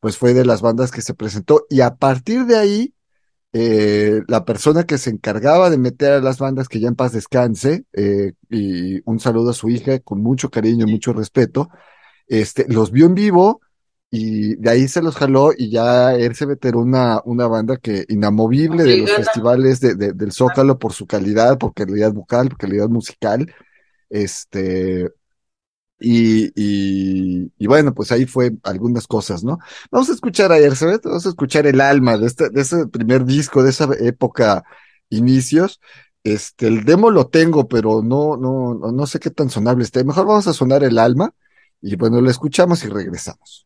pues 0.05 0.19
fue 0.19 0.35
de 0.35 0.45
las 0.45 0.61
bandas 0.61 0.91
que 0.91 1.01
se 1.01 1.15
presentó 1.15 1.65
y 1.67 1.81
a 1.81 1.95
partir 1.95 2.45
de 2.45 2.57
ahí, 2.57 2.93
eh, 3.53 4.21
la 4.27 4.45
persona 4.45 4.83
que 4.83 4.99
se 4.99 5.09
encargaba 5.09 5.71
de 5.71 5.79
meter 5.79 6.11
a 6.11 6.19
las 6.21 6.37
bandas, 6.37 6.67
que 6.69 6.79
ya 6.79 6.89
en 6.89 6.95
paz 6.95 7.13
descanse, 7.13 7.85
eh, 7.93 8.33
y 8.49 9.01
un 9.09 9.19
saludo 9.19 9.49
a 9.49 9.53
su 9.53 9.67
hija 9.67 9.97
con 9.99 10.21
mucho 10.21 10.51
cariño 10.51 10.85
y 10.87 10.91
mucho 10.91 11.11
respeto, 11.11 11.69
este, 12.27 12.67
los 12.69 12.91
vio 12.91 13.07
en 13.07 13.15
vivo 13.15 13.61
y 14.09 14.55
de 14.55 14.69
ahí 14.69 14.87
se 14.87 15.01
los 15.01 15.15
jaló 15.15 15.51
y 15.57 15.69
ya 15.71 16.15
él 16.15 16.35
se 16.35 16.45
veteró 16.45 16.79
una, 16.79 17.21
una 17.25 17.47
banda 17.47 17.77
que 17.77 18.05
inamovible 18.07 18.83
de 18.83 18.97
los 18.97 19.11
festivales 19.11 19.79
de, 19.81 19.95
del 19.95 20.31
Zócalo 20.31 20.79
por 20.79 20.93
su 20.93 21.05
calidad, 21.05 21.57
por 21.57 21.73
calidad 21.73 22.13
vocal, 22.13 22.49
por 22.49 22.57
calidad 22.57 22.87
musical, 22.87 23.53
este, 24.09 25.11
y, 25.99 26.51
y, 27.57 27.67
bueno, 27.67 27.93
pues 27.93 28.11
ahí 28.11 28.25
fue 28.25 28.51
algunas 28.63 29.07
cosas, 29.07 29.43
¿no? 29.43 29.59
Vamos 29.91 30.09
a 30.09 30.13
escuchar 30.13 30.51
a 30.51 30.57
Ersebet, 30.57 31.03
vamos 31.03 31.25
a 31.25 31.29
escuchar 31.29 31.67
el 31.67 31.79
alma 31.81 32.17
de, 32.17 32.27
este, 32.27 32.49
de 32.49 32.61
ese 32.61 32.87
primer 32.87 33.25
disco, 33.25 33.63
de 33.63 33.69
esa 33.69 33.87
época, 33.99 34.63
inicios. 35.09 35.79
Este, 36.23 36.67
el 36.67 36.83
demo 36.85 37.11
lo 37.11 37.27
tengo, 37.27 37.67
pero 37.67 38.01
no, 38.03 38.35
no, 38.37 38.73
no 38.91 39.07
sé 39.07 39.19
qué 39.19 39.29
tan 39.29 39.49
sonable 39.49 39.83
esté. 39.83 40.03
Mejor 40.03 40.25
vamos 40.27 40.47
a 40.47 40.53
sonar 40.53 40.83
el 40.83 40.99
alma 40.99 41.33
y 41.81 41.95
bueno, 41.95 42.19
lo 42.21 42.29
escuchamos 42.29 42.83
y 42.83 42.89
regresamos. 42.89 43.65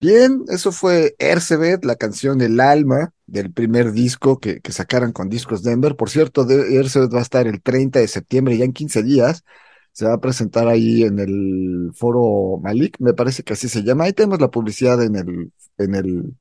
Bien, 0.00 0.44
eso 0.48 0.70
fue 0.70 1.16
Ercebet, 1.18 1.84
la 1.84 1.96
canción 1.96 2.40
El 2.40 2.60
Alma 2.60 3.12
del 3.26 3.52
primer 3.52 3.90
disco 3.90 4.38
que, 4.38 4.60
que 4.60 4.70
sacaran 4.70 5.10
con 5.10 5.28
Discos 5.28 5.64
Denver. 5.64 5.96
Por 5.96 6.08
cierto, 6.08 6.44
de, 6.44 6.76
Ercebet 6.76 7.12
va 7.12 7.18
a 7.18 7.22
estar 7.22 7.48
el 7.48 7.60
30 7.60 7.98
de 7.98 8.06
septiembre, 8.06 8.56
ya 8.56 8.64
en 8.64 8.72
15 8.72 9.02
días. 9.02 9.42
Se 9.90 10.06
va 10.06 10.14
a 10.14 10.20
presentar 10.20 10.68
ahí 10.68 11.02
en 11.02 11.18
el 11.18 11.90
foro 11.94 12.60
Malik, 12.62 12.96
me 13.00 13.12
parece 13.12 13.42
que 13.42 13.54
así 13.54 13.68
se 13.68 13.82
llama. 13.82 14.04
Ahí 14.04 14.12
tenemos 14.12 14.40
la 14.40 14.52
publicidad 14.52 15.02
en 15.02 15.16
el, 15.16 15.52
en 15.78 15.94
el, 15.96 16.34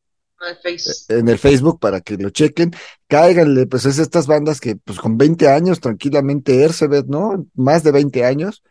en 1.10 1.28
el 1.28 1.40
Facebook 1.40 1.80
para 1.80 2.02
que 2.02 2.16
lo 2.18 2.30
chequen. 2.30 2.74
Cáiganle, 3.08 3.66
pues 3.66 3.86
es 3.86 3.98
estas 3.98 4.28
bandas 4.28 4.62
que, 4.62 4.76
pues 4.76 5.00
con 5.00 5.18
20 5.18 5.50
años, 5.50 5.80
tranquilamente, 5.80 6.64
Ercebet, 6.64 7.08
¿no? 7.08 7.48
Más 7.56 7.82
de 7.82 7.92
20 7.92 8.24
años. 8.24 8.64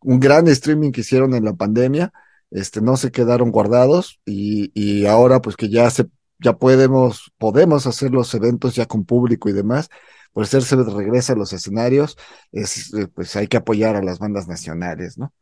Un 0.00 0.20
gran 0.20 0.46
streaming 0.46 0.92
que 0.92 1.00
hicieron 1.00 1.34
en 1.34 1.44
la 1.44 1.54
pandemia 1.54 2.12
este, 2.50 2.80
no 2.80 2.96
se 2.96 3.10
quedaron 3.10 3.50
guardados 3.50 4.20
y, 4.24 4.70
y 4.74 5.06
ahora 5.06 5.40
pues 5.40 5.56
que 5.56 5.68
ya 5.68 5.88
se, 5.90 6.06
ya 6.38 6.56
podemos, 6.56 7.32
podemos 7.38 7.86
hacer 7.86 8.10
los 8.12 8.32
eventos 8.34 8.74
ya 8.74 8.86
con 8.86 9.04
público 9.04 9.48
y 9.48 9.52
demás, 9.52 9.90
pues 10.32 10.50
se 10.50 10.76
regresa 10.76 11.32
a 11.32 11.36
los 11.36 11.52
escenarios, 11.52 12.16
es, 12.52 12.94
eh, 12.94 13.08
pues 13.08 13.34
hay 13.36 13.48
que 13.48 13.56
apoyar 13.56 13.96
a 13.96 14.02
las 14.02 14.18
bandas 14.18 14.46
nacionales, 14.46 15.18
¿no? 15.18 15.32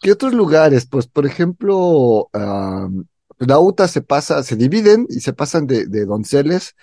¿Qué 0.00 0.12
otros 0.12 0.32
lugares? 0.32 0.86
Pues, 0.86 1.06
por 1.06 1.26
ejemplo, 1.26 2.30
la 2.32 3.58
UTA 3.58 3.86
se 3.86 4.00
pasa, 4.00 4.42
se 4.42 4.56
dividen 4.56 5.06
y 5.10 5.20
se 5.20 5.34
pasan 5.34 5.66
de, 5.66 5.86
de 5.86 6.06
Donceles. 6.06 6.74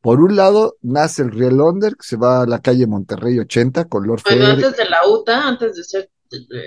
Por 0.00 0.20
un 0.20 0.34
lado, 0.36 0.76
nace 0.80 1.22
el 1.22 1.32
Real 1.32 1.60
Under, 1.60 1.94
que 1.96 2.06
se 2.06 2.16
va 2.16 2.42
a 2.42 2.46
la 2.46 2.60
calle 2.60 2.86
Monterrey 2.86 3.38
80 3.38 3.84
con 3.84 4.06
Lord 4.06 4.22
Bueno, 4.24 4.46
antes 4.46 4.76
de 4.76 4.84
la 4.86 5.06
UTA, 5.06 5.46
antes 5.46 5.76
de 5.76 5.84
ser, 5.84 6.10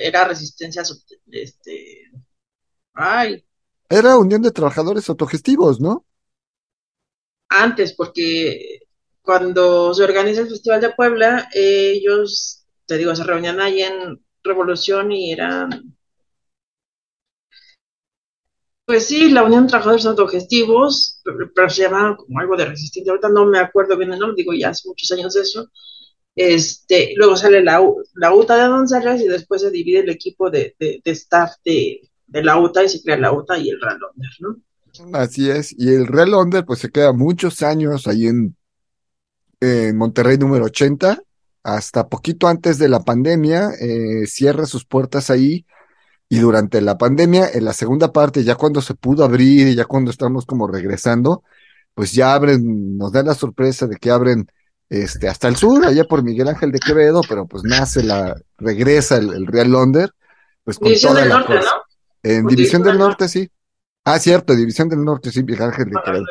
era 0.01 0.25
resistencia, 0.25 0.83
este, 1.31 2.11
Ay. 2.97 3.45
Era 3.89 4.17
Unión 4.17 4.41
de 4.41 4.51
Trabajadores 4.51 5.07
Autogestivos, 5.07 5.79
¿no? 5.79 6.03
Antes, 7.47 7.93
porque 7.93 8.79
cuando 9.21 9.93
se 9.93 10.03
organiza 10.03 10.41
el 10.41 10.49
Festival 10.49 10.81
de 10.81 10.89
Puebla, 10.89 11.47
ellos, 11.53 12.65
te 12.87 12.97
digo, 12.97 13.15
se 13.15 13.23
reunían 13.23 13.59
ahí 13.59 13.83
en 13.83 14.19
Revolución 14.43 15.11
y 15.11 15.31
eran, 15.31 15.95
pues 18.85 19.05
sí, 19.05 19.29
la 19.29 19.43
Unión 19.43 19.63
de 19.63 19.69
Trabajadores 19.69 20.05
Autogestivos, 20.07 21.21
pero, 21.53 21.69
se 21.69 21.83
llamaban 21.83 22.15
como 22.15 22.39
algo 22.39 22.57
de 22.57 22.65
resistencia. 22.65 23.11
Ahorita 23.11 23.29
no 23.29 23.45
me 23.45 23.59
acuerdo 23.59 23.95
bien 23.95 24.11
el 24.11 24.19
nombre, 24.19 24.35
digo, 24.37 24.53
ya 24.53 24.69
hace 24.69 24.87
muchos 24.87 25.11
años 25.11 25.33
de 25.35 25.41
eso. 25.41 25.69
Este, 26.35 27.13
luego 27.15 27.35
sale 27.35 27.63
la, 27.63 27.79
la 28.15 28.33
UTA 28.33 28.57
de 28.57 28.63
Donceles 28.63 29.21
y 29.21 29.27
después 29.27 29.61
se 29.61 29.71
divide 29.71 29.99
el 29.99 30.09
equipo 30.09 30.49
de, 30.49 30.75
de, 30.79 31.01
de 31.03 31.11
staff 31.11 31.53
de, 31.63 32.06
de 32.27 32.43
la 32.43 32.59
UTA 32.59 32.83
y 32.83 32.89
se 32.89 33.01
crea 33.01 33.17
la 33.17 33.31
UTA 33.31 33.57
y 33.57 33.69
el 33.69 33.79
Real 33.81 33.99
Under, 34.13 34.31
¿no? 34.39 35.17
Así 35.17 35.49
es, 35.49 35.73
y 35.77 35.93
el 35.93 36.07
Real 36.07 36.33
Under 36.33 36.65
pues 36.65 36.79
se 36.79 36.89
queda 36.89 37.13
muchos 37.13 37.61
años 37.61 38.07
ahí 38.07 38.27
en, 38.27 38.55
en 39.59 39.97
Monterrey 39.97 40.37
número 40.37 40.65
80, 40.65 41.21
hasta 41.63 42.07
poquito 42.07 42.47
antes 42.47 42.77
de 42.77 42.89
la 42.89 43.01
pandemia, 43.01 43.71
eh, 43.79 44.25
cierra 44.25 44.65
sus 44.65 44.85
puertas 44.85 45.29
ahí 45.29 45.65
y 46.29 46.39
durante 46.39 46.81
la 46.81 46.97
pandemia, 46.97 47.49
en 47.53 47.65
la 47.65 47.73
segunda 47.73 48.11
parte, 48.11 48.43
ya 48.43 48.55
cuando 48.55 48.81
se 48.81 48.95
pudo 48.95 49.23
abrir 49.23 49.67
y 49.67 49.75
ya 49.75 49.85
cuando 49.85 50.11
estamos 50.11 50.45
como 50.45 50.67
regresando, 50.67 51.43
pues 51.93 52.11
ya 52.11 52.33
abren, 52.33 52.97
nos 52.97 53.11
da 53.11 53.23
la 53.23 53.33
sorpresa 53.33 53.87
de 53.87 53.95
que 53.95 54.11
abren 54.11 54.47
este, 54.89 55.29
hasta 55.29 55.47
el 55.47 55.55
sur, 55.55 55.85
allá 55.85 56.03
por 56.03 56.23
Miguel 56.23 56.49
Ángel 56.49 56.71
de 56.71 56.79
Quevedo, 56.79 57.21
pero 57.27 57.45
pues 57.47 57.63
nace 57.63 58.03
la, 58.03 58.35
regresa 58.57 59.17
el, 59.17 59.33
el 59.33 59.47
Real 59.47 59.73
Under, 59.73 60.11
pues 60.63 60.79
con 60.79 60.93
toda 61.01 61.21
del 61.21 61.29
la 61.29 61.39
norte, 61.39 61.55
cosa. 61.57 61.69
¿no? 61.75 61.86
En 62.27 62.43
Porque 62.43 62.55
División 62.55 62.83
del. 62.83 62.97
Norte, 62.97 63.27
sí. 63.29 63.49
Ah, 64.03 64.19
cierto, 64.19 64.55
División 64.55 64.89
del 64.89 65.03
Norte, 65.03 65.31
sí, 65.31 65.43
de 65.43 65.55
Quevedo. 65.55 66.25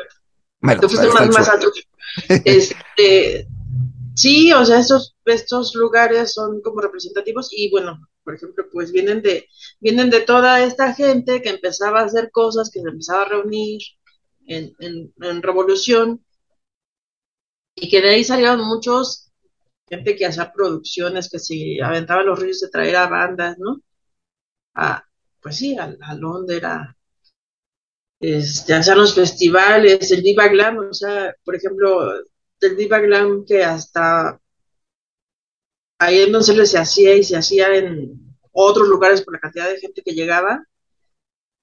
Bueno, 0.61 0.81
más, 1.13 1.29
más 1.29 1.49
alto. 1.49 1.71
Este, 2.45 3.47
sí, 4.15 4.53
o 4.53 4.65
sea, 4.65 4.79
estos, 4.79 5.15
estos 5.25 5.75
lugares 5.75 6.33
son 6.33 6.61
como 6.61 6.81
representativos 6.81 7.49
y 7.51 7.69
bueno, 7.69 7.99
por 8.23 8.35
ejemplo, 8.35 8.65
pues 8.71 8.91
vienen 8.91 9.21
de, 9.21 9.47
vienen 9.79 10.09
de 10.09 10.21
toda 10.21 10.63
esta 10.63 10.93
gente 10.93 11.41
que 11.41 11.49
empezaba 11.49 12.01
a 12.01 12.05
hacer 12.05 12.31
cosas, 12.31 12.69
que 12.71 12.81
se 12.81 12.87
empezaba 12.87 13.23
a 13.23 13.29
reunir 13.29 13.81
en, 14.47 14.73
en, 14.79 15.13
en 15.21 15.41
revolución 15.41 16.23
y 17.75 17.89
que 17.89 18.01
de 18.01 18.09
ahí 18.09 18.23
salieron 18.23 18.61
muchos, 18.61 19.31
gente 19.87 20.15
que 20.15 20.25
hacía 20.25 20.51
producciones, 20.51 21.29
que 21.29 21.39
se 21.39 21.81
aventaba 21.83 22.23
los 22.23 22.39
ríos 22.39 22.59
de 22.61 22.69
traer 22.69 22.95
a 22.95 23.07
bandas, 23.07 23.57
¿no? 23.59 23.81
A, 24.75 25.06
pues 25.47 25.57
sí, 25.59 25.77
a, 25.77 25.95
a 26.01 26.13
Londres, 26.15 26.61
a, 26.65 26.93
los 28.95 29.15
festivales, 29.15 30.11
el 30.11 30.21
Viva 30.21 30.47
Glam, 30.47 30.77
o 30.89 30.93
sea, 30.93 31.33
por 31.43 31.55
ejemplo, 31.55 32.11
del 32.59 32.75
Viva 32.75 32.99
Glam 32.99 33.45
que 33.45 33.63
hasta 33.63 34.39
ahí 35.99 36.21
en 36.21 36.31
Donceles 36.31 36.71
se 36.71 36.79
hacía 36.79 37.13
y 37.15 37.23
se 37.23 37.37
hacía 37.37 37.75
en 37.75 38.35
otros 38.51 38.87
lugares 38.87 39.21
por 39.21 39.33
la 39.33 39.39
cantidad 39.39 39.69
de 39.69 39.79
gente 39.79 40.01
que 40.03 40.13
llegaba, 40.13 40.63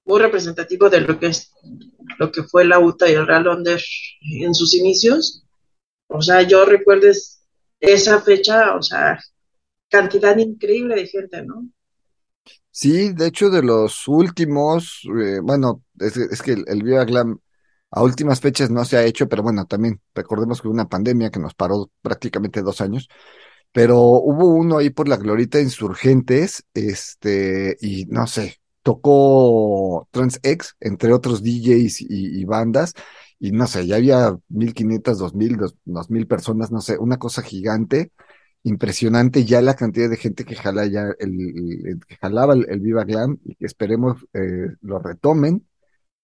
muy 0.05 0.19
representativo 0.19 0.89
de 0.89 1.01
lo 1.01 1.19
que 1.19 1.27
es 1.27 1.51
lo 2.19 2.31
que 2.31 2.43
fue 2.43 2.65
la 2.65 2.79
UTA 2.79 3.09
y 3.09 3.13
el 3.13 3.27
Real 3.27 3.47
Under 3.47 3.81
en 4.41 4.53
sus 4.53 4.73
inicios. 4.75 5.43
O 6.07 6.21
sea, 6.21 6.41
yo 6.43 6.65
recuerdo 6.65 7.07
es- 7.09 7.43
esa 7.79 8.21
fecha, 8.21 8.75
o 8.75 8.81
sea, 8.83 9.19
cantidad 9.89 10.37
increíble 10.37 10.95
de 10.95 11.07
gente, 11.07 11.43
¿no? 11.43 11.69
Sí, 12.77 13.13
de 13.13 13.27
hecho, 13.27 13.49
de 13.49 13.63
los 13.63 14.05
últimos, 14.07 15.01
eh, 15.17 15.39
bueno, 15.41 15.81
es, 15.99 16.17
es 16.17 16.41
que 16.41 16.51
el, 16.53 16.65
el 16.67 16.83
Viva 16.83 17.05
Glam 17.05 17.39
a 17.89 18.03
últimas 18.03 18.41
fechas 18.41 18.69
no 18.69 18.83
se 18.83 18.97
ha 18.97 19.05
hecho, 19.05 19.29
pero 19.29 19.43
bueno, 19.43 19.65
también 19.65 20.01
recordemos 20.13 20.61
que 20.61 20.67
hubo 20.67 20.73
una 20.73 20.89
pandemia 20.89 21.29
que 21.31 21.39
nos 21.39 21.53
paró 21.53 21.89
prácticamente 22.01 22.61
dos 22.61 22.81
años, 22.81 23.07
pero 23.71 23.99
hubo 24.01 24.47
uno 24.49 24.77
ahí 24.79 24.89
por 24.91 25.07
la 25.09 25.17
Glorita 25.17 25.61
Insurgentes, 25.61 26.65
este, 26.73 27.77
y 27.81 28.05
no 28.07 28.27
sé, 28.27 28.57
tocó 28.83 30.07
TransX, 30.11 30.75
entre 30.81 31.13
otros 31.13 31.43
DJs 31.43 32.01
y, 32.01 32.07
y 32.41 32.45
bandas, 32.45 32.93
y 33.39 33.51
no 33.51 33.67
sé, 33.67 33.87
ya 33.87 33.97
había 33.97 34.37
1500, 34.49 35.19
2000, 35.19 35.57
dos- 35.57 35.75
2000 35.85 36.27
personas, 36.27 36.71
no 36.71 36.81
sé, 36.81 36.97
una 36.99 37.17
cosa 37.19 37.41
gigante 37.41 38.11
impresionante 38.65 39.45
ya 39.45 39.61
la 39.61 39.75
cantidad 39.75 40.09
de 40.09 40.17
gente 40.17 40.43
que 40.43 40.55
jala 40.55 40.87
ya 40.87 41.13
el, 41.19 41.99
que 42.07 42.15
jalaba 42.15 42.55
el, 42.55 42.65
el 42.67 42.79
Viva 42.79 43.03
Glam 43.03 43.37
y 43.45 43.55
que 43.55 43.65
esperemos 43.65 44.25
eh, 44.33 44.69
lo 44.81 44.97
retomen, 44.97 45.67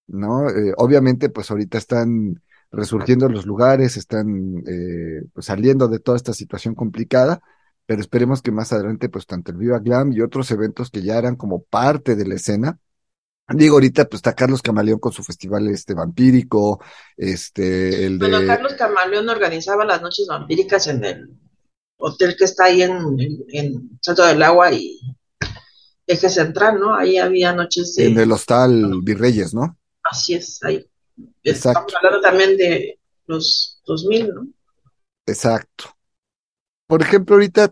¿no? 0.08 0.50
Eh, 0.50 0.74
obviamente, 0.78 1.30
pues 1.30 1.52
ahorita 1.52 1.78
están 1.78 2.42
resurgiendo 2.72 3.30
los 3.30 3.46
lugares, 3.46 3.96
están 3.96 4.64
eh, 4.68 5.22
pues 5.34 5.46
saliendo 5.46 5.88
de 5.88 6.00
toda 6.00 6.18
esta 6.18 6.34
situación 6.34 6.74
complicada, 6.74 7.42
pero 7.86 8.02
esperemos 8.02 8.42
que 8.42 8.52
más 8.52 8.74
adelante, 8.74 9.08
pues 9.08 9.28
tanto 9.28 9.52
el 9.52 9.58
Viva 9.58 9.78
Glam 9.78 10.12
y 10.12 10.22
otros 10.22 10.50
eventos 10.50 10.90
que 10.90 11.04
ya 11.04 11.20
eran 11.20 11.36
como 11.36 11.62
parte 11.62 12.16
de 12.16 12.26
la 12.26 12.36
escena. 12.36 12.80
Digo, 13.50 13.76
ahorita 13.76 14.06
pues 14.06 14.20
está 14.20 14.34
Carlos 14.34 14.64
Camaleón 14.64 15.00
con 15.00 15.12
su 15.12 15.24
festival 15.24 15.68
este 15.68 15.94
vampírico, 15.94 16.82
este, 17.18 18.06
el 18.08 18.18
Bueno, 18.18 18.40
Carlos 18.48 18.74
Camaleón 18.74 19.30
organizaba 19.30 19.86
las 19.86 20.02
noches 20.02 20.26
vampíricas 20.28 20.88
en 20.88 21.04
el 21.04 21.41
hotel 22.02 22.36
que 22.38 22.46
está 22.46 22.66
ahí 22.66 22.82
en, 22.82 22.92
en, 23.20 23.44
en 23.50 23.90
Salto 24.02 24.26
del 24.26 24.42
Agua 24.44 24.72
y 24.74 25.00
Eje 26.08 26.30
Central, 26.30 26.80
¿no? 26.80 26.96
Ahí 26.96 27.18
había 27.18 27.54
noches 27.54 27.96
de... 27.96 28.08
en 28.08 28.20
el 28.20 28.32
Hostal 28.32 29.02
Virreyes, 29.04 29.54
¿no? 29.54 29.78
Así 30.04 30.34
es, 30.34 30.62
ahí. 30.64 30.86
Exacto. 31.44 31.80
Estamos 31.88 31.94
hablando 31.96 32.22
también 32.22 32.58
de 32.58 33.00
los 33.28 33.82
2000, 33.86 34.34
¿no? 34.34 34.48
Exacto. 35.26 35.86
Por 36.88 37.02
ejemplo, 37.02 37.36
ahorita 37.36 37.72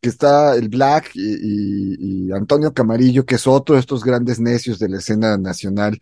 que 0.00 0.08
está 0.08 0.54
el 0.54 0.68
Black 0.68 1.10
y, 1.14 1.20
y- 1.20 2.26
y 2.28 2.32
Antonio 2.32 2.72
Camarillo, 2.72 3.24
que 3.24 3.36
es 3.36 3.46
otro 3.46 3.74
de 3.74 3.80
estos 3.80 4.04
grandes 4.04 4.38
necios 4.38 4.78
de 4.78 4.88
la 4.88 4.98
escena 4.98 5.36
nacional, 5.38 6.00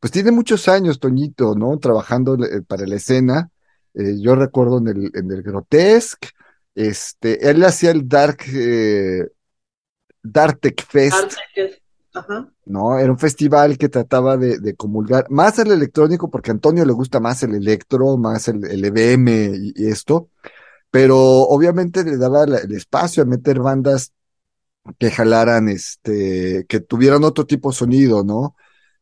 pues 0.00 0.12
tiene 0.12 0.30
muchos 0.30 0.68
años, 0.68 0.98
Toñito, 1.00 1.54
¿no? 1.54 1.78
Trabajando 1.78 2.34
eh, 2.44 2.62
para 2.62 2.86
la 2.86 2.96
escena. 2.96 3.50
Eh, 3.94 4.14
yo 4.20 4.34
recuerdo 4.36 4.78
en 4.78 4.88
el, 4.88 5.10
en 5.14 5.30
el 5.30 5.42
Grotesque, 5.42 6.28
este, 6.86 7.50
él 7.50 7.64
hacía 7.64 7.90
el 7.90 8.08
Dark, 8.08 8.38
eh, 8.52 9.26
Dark 10.22 10.60
Tech 10.60 10.84
Fest. 10.86 11.34
Que- 11.54 11.78
Ajá. 12.14 12.50
¿no? 12.64 12.98
Era 12.98 13.12
un 13.12 13.18
festival 13.18 13.78
que 13.78 13.88
trataba 13.88 14.36
de, 14.36 14.58
de 14.58 14.74
comulgar 14.74 15.26
más 15.30 15.58
el 15.58 15.70
electrónico, 15.70 16.30
porque 16.30 16.50
a 16.50 16.54
Antonio 16.54 16.84
le 16.84 16.92
gusta 16.92 17.20
más 17.20 17.42
el 17.42 17.54
electro, 17.54 18.16
más 18.16 18.48
el, 18.48 18.64
el 18.64 18.84
EBM 18.84 19.52
y, 19.54 19.72
y 19.76 19.88
esto, 19.88 20.30
pero 20.90 21.16
obviamente 21.18 22.04
le 22.04 22.16
daba 22.16 22.44
el 22.44 22.72
espacio 22.72 23.22
a 23.22 23.26
meter 23.26 23.60
bandas 23.60 24.12
que 24.98 25.10
jalaran, 25.10 25.68
este, 25.68 26.66
que 26.68 26.80
tuvieran 26.80 27.24
otro 27.24 27.46
tipo 27.46 27.70
de 27.70 27.76
sonido, 27.76 28.24
¿no? 28.24 28.56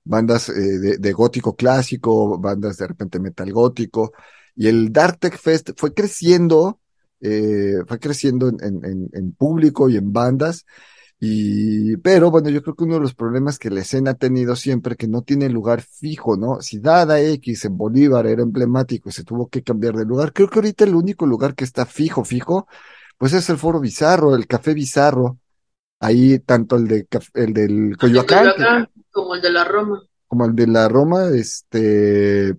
Bandas 0.04 0.48
eh, 0.48 0.98
de, 0.98 1.12
gótico 1.12 1.56
clásico, 1.56 2.38
bandas 2.38 2.76
de 2.78 2.86
repente 2.86 3.20
metal 3.20 3.52
gótico, 3.52 4.12
y 4.54 4.68
el 4.68 4.92
Dark 4.92 5.18
Tech 5.18 5.38
Fest 5.38 5.70
fue 5.76 5.94
creciendo, 5.94 6.80
eh, 7.20 7.76
fue 7.86 7.98
creciendo 7.98 8.48
en, 8.48 9.08
en, 9.12 9.32
público 9.32 9.88
y 9.88 9.96
en 9.96 10.12
bandas, 10.12 10.64
y, 11.18 11.96
pero 11.98 12.30
bueno, 12.30 12.50
yo 12.50 12.62
creo 12.62 12.74
que 12.74 12.84
uno 12.84 12.94
de 12.94 13.00
los 13.00 13.14
problemas 13.14 13.58
que 13.58 13.70
la 13.70 13.80
escena 13.80 14.12
ha 14.12 14.14
tenido 14.14 14.54
siempre, 14.54 14.96
que 14.96 15.08
no 15.08 15.22
tiene 15.22 15.48
lugar 15.48 15.80
fijo, 15.80 16.36
¿no? 16.36 16.60
Si 16.60 16.78
Dada 16.78 17.20
X 17.20 17.64
en 17.64 17.78
Bolívar 17.78 18.26
era 18.26 18.42
emblemático 18.42 19.08
y 19.08 19.12
se 19.12 19.24
tuvo 19.24 19.48
que 19.48 19.62
cambiar 19.62 19.94
de 19.94 20.04
lugar, 20.04 20.32
creo 20.34 20.48
que 20.48 20.58
ahorita 20.58 20.84
el 20.84 20.94
único 20.94 21.24
lugar 21.24 21.54
que 21.54 21.64
está 21.64 21.86
fijo, 21.86 22.22
fijo, 22.24 22.68
pues 23.16 23.32
es 23.32 23.48
el 23.48 23.56
Foro 23.56 23.80
Bizarro, 23.80 24.34
el 24.34 24.46
Café 24.46 24.74
Bizarro. 24.74 25.38
Ahí 25.98 26.38
tanto 26.40 26.76
el 26.76 26.86
de 26.86 27.06
el 27.32 27.54
del 27.54 27.96
Coyoacán, 27.96 28.88
como 29.10 29.34
el 29.34 29.40
de 29.40 29.50
la 29.50 29.64
Roma. 29.64 30.02
Como 30.26 30.44
el 30.44 30.54
de 30.54 30.66
la 30.66 30.88
Roma, 30.88 31.28
este 31.34 32.54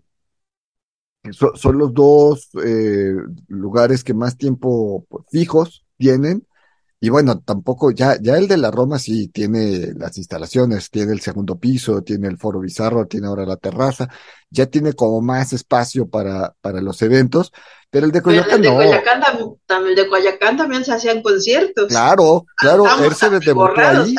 son 1.34 1.78
los 1.78 1.94
dos 1.94 2.50
eh, 2.64 3.14
lugares 3.48 4.04
que 4.04 4.14
más 4.14 4.38
tiempo 4.38 5.06
pues, 5.10 5.26
fijos 5.32 5.86
tienen 5.98 6.46
y 7.00 7.10
bueno, 7.10 7.40
tampoco, 7.42 7.92
ya, 7.92 8.18
ya 8.20 8.38
el 8.38 8.48
de 8.48 8.58
la 8.58 8.72
Roma 8.72 8.98
sí 8.98 9.28
tiene 9.28 9.94
las 9.96 10.18
instalaciones, 10.18 10.90
tiene 10.90 11.14
el 11.14 11.22
segundo 11.22 11.60
piso, 11.60 12.02
tiene 12.02 12.28
el 12.28 12.38
foro 12.38 12.60
bizarro, 12.60 13.06
tiene 13.06 13.28
ahora 13.28 13.46
la 13.46 13.58
terraza, 13.58 14.10
ya 14.50 14.66
tiene 14.66 14.94
como 14.94 15.22
más 15.22 15.54
espacio 15.54 16.10
para, 16.10 16.56
para 16.60 16.82
los 16.82 17.00
eventos, 17.04 17.52
pero 17.92 18.08
el 18.08 18.12
de 18.12 18.22
Coyoacán 18.22 18.62
no. 18.62 18.82
el 18.82 19.96
de 19.96 20.10
Coyoacán 20.10 20.58
también 20.58 20.84
se 20.84 20.92
hacían 20.92 21.22
conciertos. 21.22 21.88
Claro, 21.88 22.46
claro, 22.58 22.86
él 23.04 23.14
se 23.14 23.30
debutó 23.30 23.80
ahí, 23.80 24.16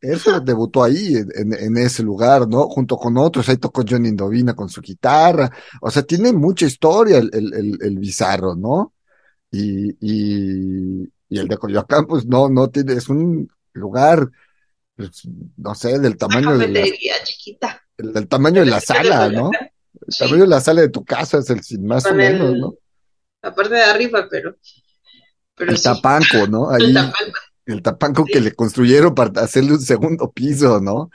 él 0.00 0.20
se 0.20 0.40
debutó 0.40 0.84
ahí 0.84 1.16
en, 1.16 1.52
en, 1.52 1.76
ese 1.76 2.04
lugar, 2.04 2.48
¿no? 2.48 2.68
Junto 2.68 2.96
con 2.96 3.18
otros, 3.18 3.48
ahí 3.48 3.56
tocó 3.56 3.82
Johnny 3.86 4.08
Indovina 4.08 4.54
con 4.54 4.68
su 4.68 4.80
guitarra, 4.80 5.50
o 5.80 5.90
sea, 5.90 6.02
tiene 6.02 6.32
mucha 6.32 6.66
historia 6.66 7.18
el, 7.18 7.30
el, 7.32 7.78
el, 7.82 7.98
bizarro, 7.98 8.54
¿no? 8.54 8.94
Y, 9.50 9.90
y, 10.00 11.12
y 11.32 11.38
el 11.38 11.48
de 11.48 11.56
Coyoacán, 11.56 12.06
pues 12.06 12.26
no, 12.26 12.50
no 12.50 12.68
tiene, 12.68 12.92
es 12.92 13.08
un 13.08 13.50
lugar, 13.72 14.28
pues, 14.94 15.22
no 15.56 15.74
sé, 15.74 15.98
del 15.98 16.18
tamaño 16.18 16.58
de 16.58 16.68
la, 16.68 16.84
chiquita. 17.24 17.82
El, 17.96 18.12
del 18.12 18.28
tamaño 18.28 18.60
de 18.60 18.70
la 18.70 18.80
sala, 18.80 19.30
¿no? 19.30 19.50
El 20.06 20.14
tamaño 20.18 20.42
de 20.42 20.48
la 20.48 20.60
sala 20.60 20.82
de 20.82 20.90
tu 20.90 21.06
casa 21.06 21.38
es 21.38 21.48
el 21.48 21.62
sin 21.62 21.86
más 21.86 22.04
o 22.04 22.14
menos, 22.14 22.54
¿no? 22.58 22.74
La 23.40 23.54
parte 23.54 23.76
de 23.76 23.82
arriba, 23.82 24.28
pero. 24.30 24.58
el 25.56 25.82
tapanco, 25.82 26.46
¿no? 26.50 26.70
Ahí, 26.70 26.84
el 26.84 26.94
tapanco. 26.94 27.40
El 27.64 27.82
tapanco 27.82 28.24
que 28.26 28.40
le 28.40 28.52
construyeron 28.54 29.14
para 29.14 29.40
hacerle 29.40 29.72
un 29.72 29.80
segundo 29.80 30.30
piso, 30.32 30.80
¿no? 30.82 31.10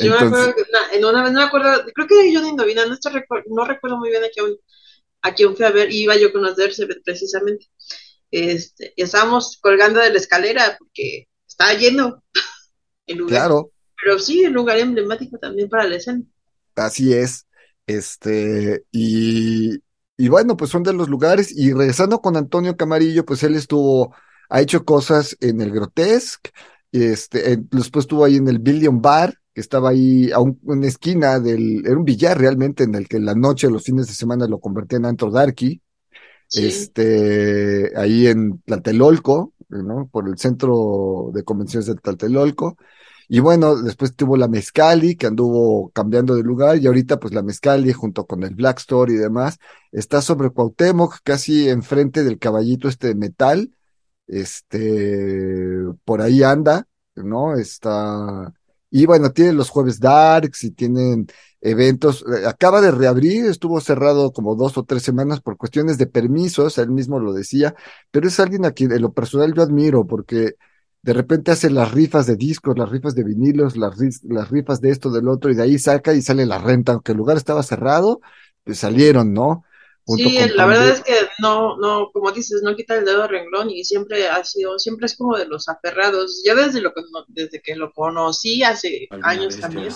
Yo 0.00 0.12
me 0.12 0.16
acuerdo 0.16 0.54
que 0.54 0.96
en 0.96 1.04
una 1.04 1.24
vez, 1.24 1.32
no 1.32 1.40
me 1.40 1.46
acuerdo, 1.46 1.84
creo 1.94 2.06
que 2.06 2.14
era 2.14 2.38
Johnny 2.38 2.50
Indovina, 2.50 2.86
no, 2.86 2.96
no 3.48 3.64
recuerdo 3.66 3.98
muy 3.98 4.08
bien 4.08 4.24
a 4.24 4.28
quién, 4.32 4.46
a 5.20 5.34
quién 5.34 5.54
fui 5.54 5.66
a 5.66 5.70
ver, 5.70 5.92
iba 5.92 6.16
yo 6.16 6.28
a 6.28 6.32
conocerse 6.32 6.86
precisamente 7.04 7.66
este, 8.30 8.92
estábamos 8.96 9.58
colgando 9.60 10.00
de 10.00 10.10
la 10.10 10.18
escalera 10.18 10.76
porque 10.78 11.28
estaba 11.46 11.74
lleno 11.74 12.22
el 13.06 13.18
lugar. 13.18 13.40
Claro. 13.40 13.72
Pero 14.02 14.18
sí, 14.18 14.44
el 14.44 14.52
lugar 14.52 14.78
emblemático 14.78 15.38
también 15.38 15.68
para 15.68 15.88
la 15.88 15.96
escena. 15.96 16.22
Así 16.76 17.12
es. 17.12 17.46
Este, 17.86 18.84
y, 18.92 19.82
y 20.16 20.28
bueno, 20.28 20.56
pues 20.56 20.70
son 20.70 20.82
de 20.82 20.92
los 20.92 21.08
lugares. 21.08 21.50
Y 21.56 21.72
regresando 21.72 22.20
con 22.20 22.36
Antonio 22.36 22.76
Camarillo, 22.76 23.24
pues 23.24 23.42
él 23.42 23.56
estuvo, 23.56 24.14
ha 24.48 24.60
hecho 24.60 24.84
cosas 24.84 25.36
en 25.40 25.60
el 25.60 25.72
Grotesque, 25.72 26.50
este, 26.92 27.58
después 27.70 28.04
estuvo 28.04 28.24
ahí 28.24 28.36
en 28.36 28.48
el 28.48 28.60
Billion 28.60 29.02
Bar, 29.02 29.34
que 29.52 29.60
estaba 29.60 29.90
ahí 29.90 30.30
a 30.30 30.38
una 30.40 30.86
esquina 30.86 31.40
del, 31.40 31.84
era 31.84 31.96
un 31.96 32.04
billar 32.04 32.38
realmente 32.38 32.84
en 32.84 32.94
el 32.94 33.08
que 33.08 33.18
la 33.18 33.34
noche, 33.34 33.70
los 33.70 33.84
fines 33.84 34.06
de 34.06 34.14
semana 34.14 34.46
lo 34.46 34.60
convertían 34.60 35.02
en 35.02 35.10
antro 35.10 35.30
darky 35.30 35.82
este, 36.52 37.92
ahí 37.96 38.26
en 38.26 38.60
Tlatelolco, 38.62 39.52
¿no? 39.68 40.08
Por 40.10 40.28
el 40.28 40.38
centro 40.38 41.30
de 41.32 41.44
convenciones 41.44 41.86
de 41.86 41.94
Tlatelolco. 41.96 42.76
Y 43.28 43.40
bueno, 43.40 43.76
después 43.76 44.16
tuvo 44.16 44.38
la 44.38 44.48
Mezcali, 44.48 45.14
que 45.14 45.26
anduvo 45.26 45.90
cambiando 45.90 46.34
de 46.34 46.42
lugar, 46.42 46.78
y 46.78 46.86
ahorita 46.86 47.20
pues 47.20 47.34
la 47.34 47.42
Mezcali 47.42 47.92
junto 47.92 48.26
con 48.26 48.42
el 48.42 48.54
Black 48.54 48.78
Store 48.78 49.12
y 49.12 49.16
demás, 49.16 49.58
está 49.92 50.22
sobre 50.22 50.50
Cuauhtémoc, 50.50 51.18
casi 51.22 51.68
enfrente 51.68 52.24
del 52.24 52.38
caballito 52.38 52.88
este 52.88 53.08
de 53.08 53.14
metal, 53.16 53.70
este, 54.26 55.82
por 56.04 56.22
ahí 56.22 56.42
anda, 56.42 56.86
¿no? 57.16 57.54
Está, 57.54 58.54
y 58.90 59.04
bueno, 59.06 59.30
tiene 59.32 59.52
los 59.52 59.68
jueves 59.68 60.00
darks 60.00 60.64
y 60.64 60.70
tienen 60.70 61.26
eventos. 61.60 62.24
Eh, 62.26 62.46
acaba 62.46 62.80
de 62.80 62.90
reabrir, 62.90 63.46
estuvo 63.46 63.80
cerrado 63.80 64.32
como 64.32 64.54
dos 64.56 64.78
o 64.78 64.84
tres 64.84 65.02
semanas 65.02 65.40
por 65.40 65.56
cuestiones 65.56 65.98
de 65.98 66.06
permisos, 66.06 66.78
él 66.78 66.90
mismo 66.90 67.18
lo 67.20 67.32
decía, 67.32 67.74
pero 68.10 68.28
es 68.28 68.38
alguien 68.40 68.64
a 68.64 68.72
quien 68.72 68.92
en 68.92 69.02
lo 69.02 69.12
personal 69.12 69.52
yo 69.54 69.62
admiro 69.62 70.06
porque 70.06 70.54
de 71.02 71.12
repente 71.12 71.50
hace 71.50 71.70
las 71.70 71.92
rifas 71.92 72.26
de 72.26 72.36
discos, 72.36 72.78
las 72.78 72.90
rifas 72.90 73.14
de 73.14 73.24
vinilos, 73.24 73.76
las, 73.76 73.96
las 74.24 74.50
rifas 74.50 74.80
de 74.80 74.90
esto, 74.90 75.10
del 75.10 75.28
otro, 75.28 75.50
y 75.50 75.54
de 75.54 75.62
ahí 75.62 75.78
saca 75.78 76.12
y 76.14 76.22
sale 76.22 76.44
la 76.46 76.58
renta, 76.58 76.92
aunque 76.92 77.12
el 77.12 77.18
lugar 77.18 77.36
estaba 77.36 77.62
cerrado, 77.62 78.20
pues 78.64 78.78
salieron, 78.78 79.32
¿no? 79.32 79.64
Sí, 80.16 80.38
la 80.54 80.66
verdad 80.66 80.88
es 80.88 81.00
que 81.02 81.14
no, 81.38 81.76
no, 81.76 82.10
como 82.12 82.32
dices, 82.32 82.62
no 82.62 82.74
quita 82.74 82.96
el 82.96 83.04
dedo 83.04 83.22
de 83.22 83.28
renglón 83.28 83.70
y 83.70 83.84
siempre 83.84 84.28
ha 84.28 84.42
sido, 84.44 84.78
siempre 84.78 85.06
es 85.06 85.16
como 85.16 85.36
de 85.36 85.46
los 85.46 85.68
aferrados. 85.68 86.42
Yo 86.46 86.54
desde 86.54 86.80
lo 86.80 86.92
que 86.94 87.02
desde 87.28 87.60
que 87.60 87.76
lo 87.76 87.92
conocí 87.92 88.62
hace 88.62 89.08
años 89.22 89.58
también, 89.58 89.88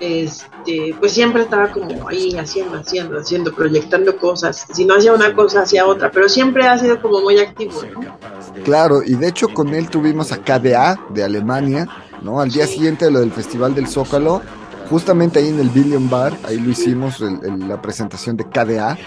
este, 0.00 0.94
pues 0.98 1.12
siempre 1.12 1.42
estaba 1.42 1.70
como 1.72 2.08
ahí 2.08 2.36
haciendo, 2.36 2.78
haciendo, 2.78 3.18
haciendo, 3.18 3.54
proyectando 3.54 4.16
cosas. 4.16 4.66
Si 4.72 4.84
no 4.84 4.94
hacía 4.94 5.12
una 5.12 5.34
cosa, 5.34 5.62
hacía 5.62 5.86
otra, 5.86 6.10
pero 6.10 6.28
siempre 6.28 6.66
ha 6.66 6.78
sido 6.78 7.00
como 7.00 7.20
muy 7.20 7.38
activo, 7.38 7.82
¿no? 7.92 8.18
Claro, 8.64 9.02
y 9.02 9.14
de 9.14 9.28
hecho 9.28 9.48
con 9.48 9.74
él 9.74 9.90
tuvimos 9.90 10.32
a 10.32 10.38
KDA 10.38 11.06
de 11.10 11.24
Alemania, 11.24 11.88
¿no? 12.22 12.40
Al 12.40 12.50
día 12.50 12.66
siguiente 12.66 13.06
de 13.06 13.10
lo 13.10 13.20
del 13.20 13.32
Festival 13.32 13.74
del 13.74 13.88
Zócalo 13.88 14.42
justamente 14.92 15.38
ahí 15.38 15.48
en 15.48 15.58
el 15.58 15.70
Billion 15.70 16.10
Bar, 16.10 16.36
ahí 16.44 16.60
lo 16.60 16.68
hicimos, 16.68 17.18
la 17.20 17.80
presentación 17.80 18.36
de 18.36 18.44
KDA. 18.44 18.98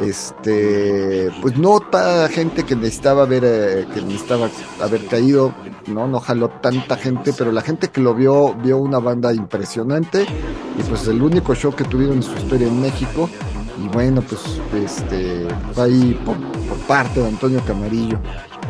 Este, 0.00 1.28
pues 1.42 1.58
no 1.58 1.80
toda 1.80 2.28
gente 2.28 2.62
que 2.62 2.76
necesitaba 2.76 3.24
ver, 3.26 3.42
eh, 3.44 3.86
que 3.92 4.00
necesitaba 4.00 4.48
haber 4.80 5.06
caído, 5.06 5.52
no, 5.88 6.06
no 6.06 6.20
jaló 6.20 6.50
tanta 6.50 6.96
gente, 6.96 7.32
pero 7.36 7.50
la 7.50 7.62
gente 7.62 7.88
que 7.88 8.00
lo 8.00 8.14
vio, 8.14 8.54
vio 8.54 8.78
una 8.78 9.00
banda 9.00 9.34
impresionante 9.34 10.24
y 10.78 10.82
pues 10.84 11.08
el 11.08 11.20
único 11.20 11.52
show 11.56 11.74
que 11.74 11.82
tuvieron 11.82 12.18
en 12.18 12.22
su 12.22 12.32
historia 12.36 12.68
en 12.68 12.80
México. 12.80 13.28
Y 13.84 13.88
bueno, 13.88 14.22
pues 14.22 14.40
este, 14.72 15.48
ahí 15.76 16.16
por, 16.24 16.36
parte 16.86 17.18
de 17.18 17.26
Antonio 17.26 17.60
Camarillo. 17.66 18.20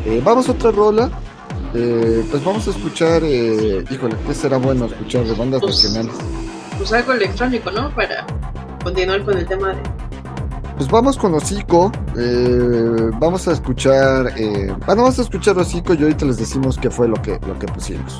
Eh, 0.03 0.19
vamos 0.25 0.49
a 0.49 0.53
otra 0.53 0.71
rola. 0.71 1.11
Eh, 1.75 2.25
pues 2.31 2.43
vamos 2.43 2.67
a 2.67 2.71
escuchar, 2.71 3.23
híjole, 3.23 4.15
¿qué 4.25 4.33
será 4.33 4.57
bueno 4.57 4.85
escuchar 4.85 5.25
de 5.25 5.33
bandas 5.35 5.61
nacionales? 5.61 6.15
Pues 6.77 6.93
algo 6.93 7.13
electrónico, 7.13 7.71
¿no? 7.71 7.89
Para 7.93 8.25
continuar 8.83 9.23
con 9.23 9.37
el 9.37 9.45
tema 9.45 9.69
de... 9.69 9.81
Pues 10.77 10.89
vamos 10.89 11.17
con 11.17 11.33
Hocico, 11.33 11.91
eh, 12.17 13.09
vamos 13.17 13.47
a 13.47 13.53
escuchar, 13.53 14.33
eh, 14.37 14.73
bueno, 14.85 15.03
vamos 15.03 15.19
a 15.19 15.21
escuchar 15.21 15.57
Hocico 15.57 15.93
y 15.93 16.03
ahorita 16.03 16.25
les 16.25 16.37
decimos 16.37 16.77
qué 16.77 16.89
fue 16.89 17.07
lo 17.07 17.15
que, 17.21 17.39
lo 17.47 17.57
que 17.57 17.67
pusimos. 17.67 18.17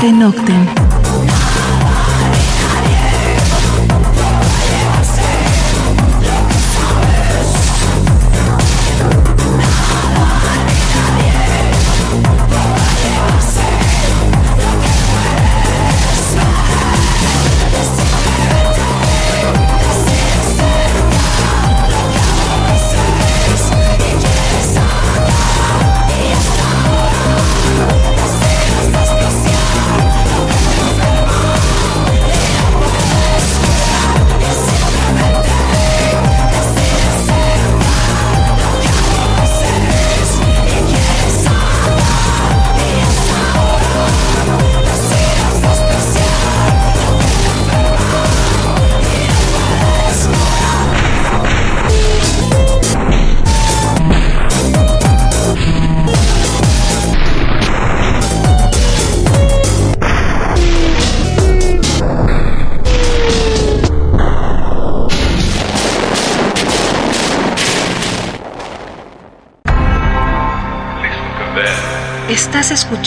Tenoctem. 0.00 0.89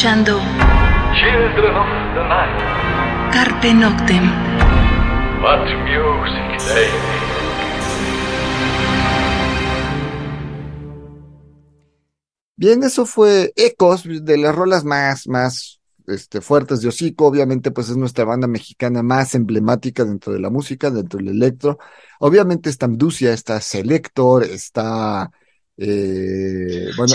Carpe 0.04 0.20
Noctem. 0.20 0.36
Estás 0.36 1.64
escuchando 1.64 1.94
Carpe 3.32 3.74
Noctem. 3.74 4.30
Bien, 12.58 12.84
eso 12.84 13.06
fue 13.06 13.54
Ecos 13.56 14.04
de 14.04 14.38
las 14.38 14.54
rolas 14.54 14.84
más, 14.84 15.26
más 15.30 15.80
este, 16.08 16.42
fuertes 16.42 16.82
de 16.82 16.90
Hocico. 16.90 17.28
Obviamente, 17.28 17.72
pues 17.72 17.88
es 17.88 17.96
nuestra 17.96 18.26
banda 18.26 18.48
mexicana 18.48 19.04
más 19.04 19.36
emblemática 19.36 20.04
dentro 20.04 20.34
de 20.34 20.42
la 20.42 20.50
música, 20.50 20.90
dentro 20.92 21.20
del 21.20 21.30
electro. 21.30 21.80
Obviamente 22.20 22.70
está 22.70 22.88
Amducia, 22.88 23.32
está 23.32 23.62
Selector, 23.62 24.44
está 24.44 25.32
eh, 25.78 26.92
bueno, 26.96 27.14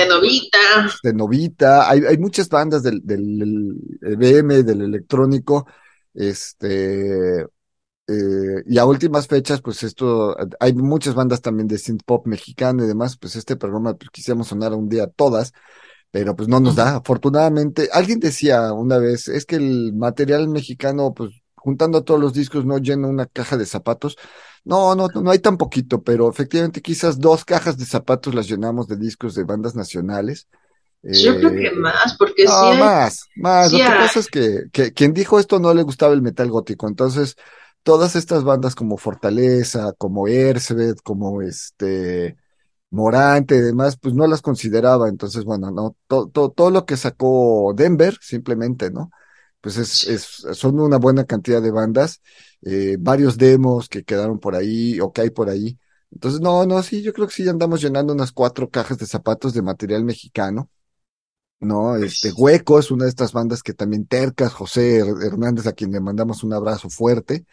Cenovita. 1.03 1.89
Hay, 1.91 2.01
hay 2.05 2.19
muchas 2.19 2.49
bandas 2.49 2.83
del, 2.83 3.01
del 3.05 3.77
EBM, 4.03 4.63
del 4.65 4.83
electrónico, 4.83 5.67
este, 6.15 7.47
eh, 8.09 8.63
y 8.67 8.79
a 8.79 8.87
últimas 8.87 9.27
fechas, 9.27 9.61
pues 9.61 9.83
esto, 9.83 10.37
hay 10.61 10.73
muchas 10.73 11.15
bandas 11.15 11.43
también 11.43 11.69
de 11.69 11.79
synth 11.79 12.03
pop 12.05 12.27
mexicano 12.27 12.83
y 12.83 12.87
demás, 12.89 13.17
pues 13.19 13.37
este 13.37 13.57
programa 13.57 13.95
pues, 13.95 14.11
quisiéramos 14.11 14.49
sonar 14.49 14.73
un 14.73 14.89
día 14.89 15.07
todas, 15.09 15.53
pero 16.11 16.35
pues 16.35 16.49
no 16.49 16.59
nos 16.59 16.77
da. 16.77 16.97
Afortunadamente, 16.97 17.91
alguien 17.93 18.19
decía 18.19 18.73
una 18.73 18.99
vez, 18.99 19.29
es 19.29 19.45
que 19.45 19.57
el 19.57 19.93
material 19.95 20.49
mexicano, 20.49 21.13
pues 21.15 21.33
juntando 21.55 22.03
todos 22.03 22.21
los 22.21 22.33
discos 22.33 22.65
no 22.65 22.79
llena 22.79 23.09
una 23.09 23.27
caja 23.27 23.57
de 23.59 23.67
zapatos. 23.67 24.17
No, 24.65 24.95
no, 24.95 25.09
no 25.09 25.31
hay 25.31 25.39
tan 25.39 25.57
poquito, 25.57 26.03
pero 26.03 26.29
efectivamente 26.29 26.83
quizás 26.83 27.19
dos 27.19 27.45
cajas 27.45 27.79
de 27.79 27.87
zapatos 27.87 28.35
las 28.35 28.49
llenamos 28.49 28.87
de 28.89 28.97
discos 28.97 29.35
de 29.35 29.45
bandas 29.45 29.75
nacionales. 29.75 30.49
Yo 31.03 31.37
creo 31.37 31.53
que 31.53 31.67
eh, 31.67 31.75
más, 31.75 32.17
porque 32.19 32.45
no, 32.45 32.75
más, 32.75 33.29
más. 33.37 33.73
Lo 33.73 33.79
que 33.79 33.85
pasa 33.85 34.19
es 34.19 34.27
que, 34.27 34.65
que 34.73 34.93
quien 34.93 35.15
dijo 35.15 35.39
esto 35.39 35.61
no 35.61 35.73
le 35.73 35.83
gustaba 35.83 36.13
el 36.13 36.23
metal 36.23 36.51
gótico, 36.51 36.89
entonces 36.89 37.37
todas 37.83 38.17
estas 38.17 38.45
bandas 38.45 38.75
como 38.75 38.97
Fortaleza, 38.97 39.93
como 39.97 40.27
Ersbeth, 40.27 41.01
como 41.03 41.41
este 41.41 42.37
Morante 42.91 43.57
y 43.57 43.61
demás, 43.61 43.97
pues 44.01 44.15
no 44.15 44.27
las 44.27 44.43
consideraba, 44.43 45.09
entonces 45.09 45.45
bueno, 45.45 45.71
no, 45.71 45.95
todo, 46.07 46.51
todo 46.51 46.71
lo 46.71 46.85
que 46.85 46.97
sacó 46.97 47.73
Denver, 47.77 48.19
simplemente, 48.21 48.91
¿no? 48.91 49.11
Pues 49.61 49.77
es, 49.77 50.07
es, 50.07 50.23
son 50.57 50.81
una 50.81 50.99
buena 50.99 51.25
cantidad 51.25 51.61
de 51.63 51.71
bandas, 51.71 52.21
eh, 52.63 52.97
varios 52.99 53.39
demos 53.39 53.89
que 53.89 54.05
quedaron 54.05 54.39
por 54.39 54.55
ahí 54.55 55.01
o 55.01 55.13
que 55.13 55.23
hay 55.23 55.31
por 55.31 55.49
ahí. 55.49 55.79
Entonces, 56.11 56.41
no, 56.41 56.65
no, 56.65 56.83
sí, 56.83 57.03
yo 57.03 57.13
creo 57.13 57.27
que 57.27 57.35
sí 57.35 57.49
andamos 57.49 57.81
llenando 57.83 58.13
unas 58.13 58.33
cuatro 58.33 58.71
cajas 58.71 58.99
de 58.99 59.07
zapatos 59.07 59.53
de 59.55 59.63
material 59.63 60.05
mexicano. 60.05 60.71
¿no? 61.61 61.97
Este 61.97 62.33
Hueco 62.33 62.79
es 62.79 62.91
una 62.91 63.05
de 63.05 63.11
estas 63.11 63.33
bandas 63.33 63.63
que 63.63 63.75
también 63.75 64.07
tercas, 64.07 64.53
José 64.53 64.99
Hernández, 64.99 65.67
a 65.67 65.73
quien 65.73 65.93
le 65.93 66.01
mandamos 66.01 66.45
un 66.45 66.53
abrazo 66.53 66.89
fuerte. 66.89 67.45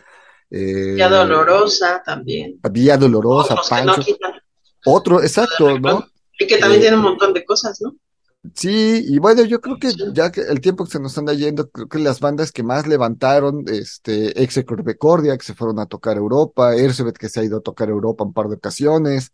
Eh, 0.50 0.94
Vía 0.94 1.10
Dolorosa 1.10 2.04
también. 2.06 2.60
Vía 2.72 2.98
Dolorosa, 2.98 3.56
Pancho. 3.68 4.04
Otro, 4.86 5.22
exacto, 5.22 5.80
¿no? 5.80 6.06
Y 6.38 6.46
que 6.46 6.58
también 6.58 6.82
eh, 6.82 6.84
tiene 6.84 6.98
un 6.98 7.04
montón 7.04 7.34
de 7.34 7.44
cosas, 7.44 7.82
¿no? 7.82 7.96
Sí, 8.54 9.04
y 9.08 9.18
bueno, 9.20 9.44
yo 9.44 9.62
creo 9.62 9.78
que 9.80 9.92
ya 10.14 10.32
que 10.32 10.42
el 10.42 10.60
tiempo 10.60 10.84
que 10.86 10.92
se 10.92 11.00
nos 11.00 11.18
anda 11.18 11.34
yendo, 11.34 11.70
creo 11.70 11.88
que 11.88 12.00
las 12.00 12.20
bandas 12.20 12.52
que 12.52 12.64
más 12.64 12.86
levantaron, 12.86 13.64
este, 13.68 14.42
Execorbecordia, 14.44 15.38
que 15.38 15.46
se 15.46 15.56
fueron 15.56 15.80
a 15.80 15.86
tocar 15.86 16.18
Europa, 16.18 16.76
Ersebet, 16.76 17.18
que 17.18 17.30
se 17.30 17.40
ha 17.40 17.44
ido 17.44 17.58
a 17.58 17.62
tocar 17.62 17.90
Europa 17.90 18.24
un 18.24 18.34
par 18.34 18.48
de 18.48 18.56
ocasiones, 18.56 19.32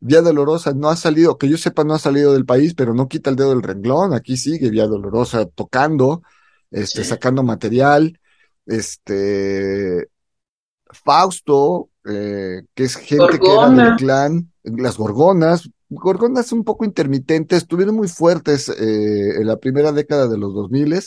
Vía 0.00 0.22
Dolorosa 0.22 0.72
no 0.74 0.88
ha 0.88 0.96
salido, 0.96 1.38
que 1.38 1.48
yo 1.48 1.56
sepa, 1.56 1.84
no 1.84 1.94
ha 1.94 1.98
salido 1.98 2.32
del 2.32 2.44
país, 2.46 2.74
pero 2.74 2.94
no 2.94 3.08
quita 3.08 3.30
el 3.30 3.36
dedo 3.36 3.50
del 3.50 3.62
renglón, 3.62 4.14
aquí 4.14 4.36
sigue 4.36 4.70
Vía 4.70 4.86
Dolorosa 4.86 5.46
tocando, 5.46 6.22
este, 6.70 7.04
sacando 7.04 7.42
material, 7.42 8.20
este, 8.66 10.08
Fausto, 10.90 11.90
eh, 12.04 12.62
que 12.74 12.84
es 12.84 12.96
gente 12.96 13.38
que 13.38 13.52
era 13.52 13.70
del 13.70 13.96
clan, 13.96 14.52
las 14.62 14.96
Gorgonas, 14.96 15.68
Gorgonas 15.88 16.52
un 16.52 16.64
poco 16.64 16.84
intermitentes, 16.84 17.58
estuvieron 17.58 17.94
muy 17.96 18.08
fuertes 18.08 18.68
eh, 18.68 19.36
en 19.40 19.46
la 19.46 19.56
primera 19.58 19.92
década 19.92 20.28
de 20.28 20.38
los 20.38 20.54
2000, 20.54 21.00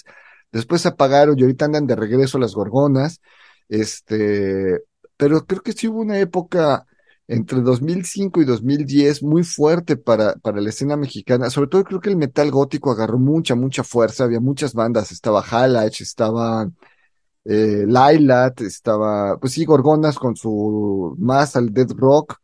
después 0.52 0.82
se 0.82 0.88
apagaron 0.90 1.38
y 1.38 1.42
ahorita 1.44 1.66
andan 1.66 1.88
de 1.88 1.96
regreso 1.96 2.40
las 2.40 2.54
Gorgonas, 2.54 3.22
este, 3.68 4.80
pero 5.18 5.46
creo 5.46 5.62
que 5.62 5.74
sí 5.74 5.88
hubo 5.88 6.00
una 6.02 6.20
época 6.20 6.86
entre 7.28 7.62
2005 7.62 8.42
y 8.42 8.46
2010 8.46 9.22
muy 9.22 9.44
fuerte 9.44 9.98
para, 9.98 10.34
para 10.36 10.62
la 10.62 10.70
escena 10.70 10.98
mexicana, 10.98 11.50
sobre 11.50 11.70
todo 11.70 11.84
creo 11.84 12.00
que 12.00 12.10
el 12.10 12.18
metal 12.18 12.50
gótico 12.50 12.92
agarró 12.92 13.20
mucha, 13.20 13.56
mucha 13.56 13.84
fuerza, 13.84 14.24
había 14.24 14.40
muchas 14.40 14.74
bandas, 14.74 15.12
estaba 15.12 15.42
Halach, 15.42 16.02
estaba 16.02 16.70
eh, 17.46 17.86
Lailat, 17.88 18.62
estaba, 18.62 19.38
pues 19.40 19.54
sí, 19.54 19.66
Gorgonas 19.66 20.18
con 20.18 20.36
su 20.36 21.16
más 21.20 21.56
al 21.56 21.74
dead 21.74 21.90
rock, 21.96 22.38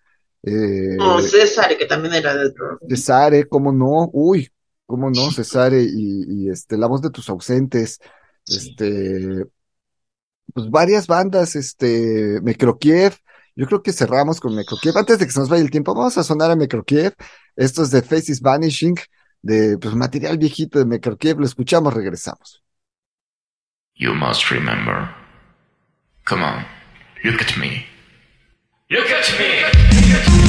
eh, 0.46 0.98
oh, 1.00 1.20
César, 1.22 1.78
que 1.78 1.86
también 1.86 2.14
era 2.14 2.36
del 2.36 2.54
rock. 2.56 2.82
César, 2.88 3.48
cómo 3.48 3.72
no, 3.72 4.10
uy, 4.14 4.50
cómo 4.86 5.10
no, 5.10 5.32
César, 5.32 5.74
y, 5.74 6.50
este, 6.50 6.78
La 6.78 6.88
voz 6.88 7.02
de 7.02 7.10
tus 7.10 7.30
ausentes, 7.30 8.00
este, 8.48 9.46
pues 10.54 10.70
varias 10.70 11.08
bandas, 11.08 11.56
este, 11.56 12.40
Mekrokiev, 12.42 13.16
yo 13.56 13.66
creo 13.68 13.82
que 13.82 13.94
cerramos 13.94 14.40
con 14.42 14.54
Mekrokiev. 14.54 14.98
Antes 14.98 15.18
de 15.18 15.26
que 15.26 15.32
se 15.32 15.40
nos 15.40 15.50
vaya 15.50 15.64
el 15.64 15.72
tiempo, 15.72 15.96
vamos 15.96 16.18
a 16.18 16.24
sonar 16.24 16.52
a 16.52 16.56
Mekrokiev. 16.58 17.16
Esto 17.56 17.84
es 17.84 17.92
de 17.92 18.02
Faces 18.02 18.42
Vanishing, 18.42 18.96
de 19.42 19.78
pues, 19.78 19.96
material 19.96 20.38
viejito 20.38 20.78
de 20.78 20.86
Mekrokiev. 20.86 21.40
Lo 21.40 21.46
escuchamos, 21.46 21.94
regresamos. 21.94 22.62
You 23.96 24.14
must 24.14 24.52
remember. 24.52 25.10
Come 26.26 26.44
on, 26.44 26.66
look 27.24 27.42
at 27.42 27.58
me. 27.58 27.95
Look 28.92 29.10
at 29.10 29.40
me! 29.40 29.64
I 29.64 29.72
ask 30.14 30.30
you 30.30 30.45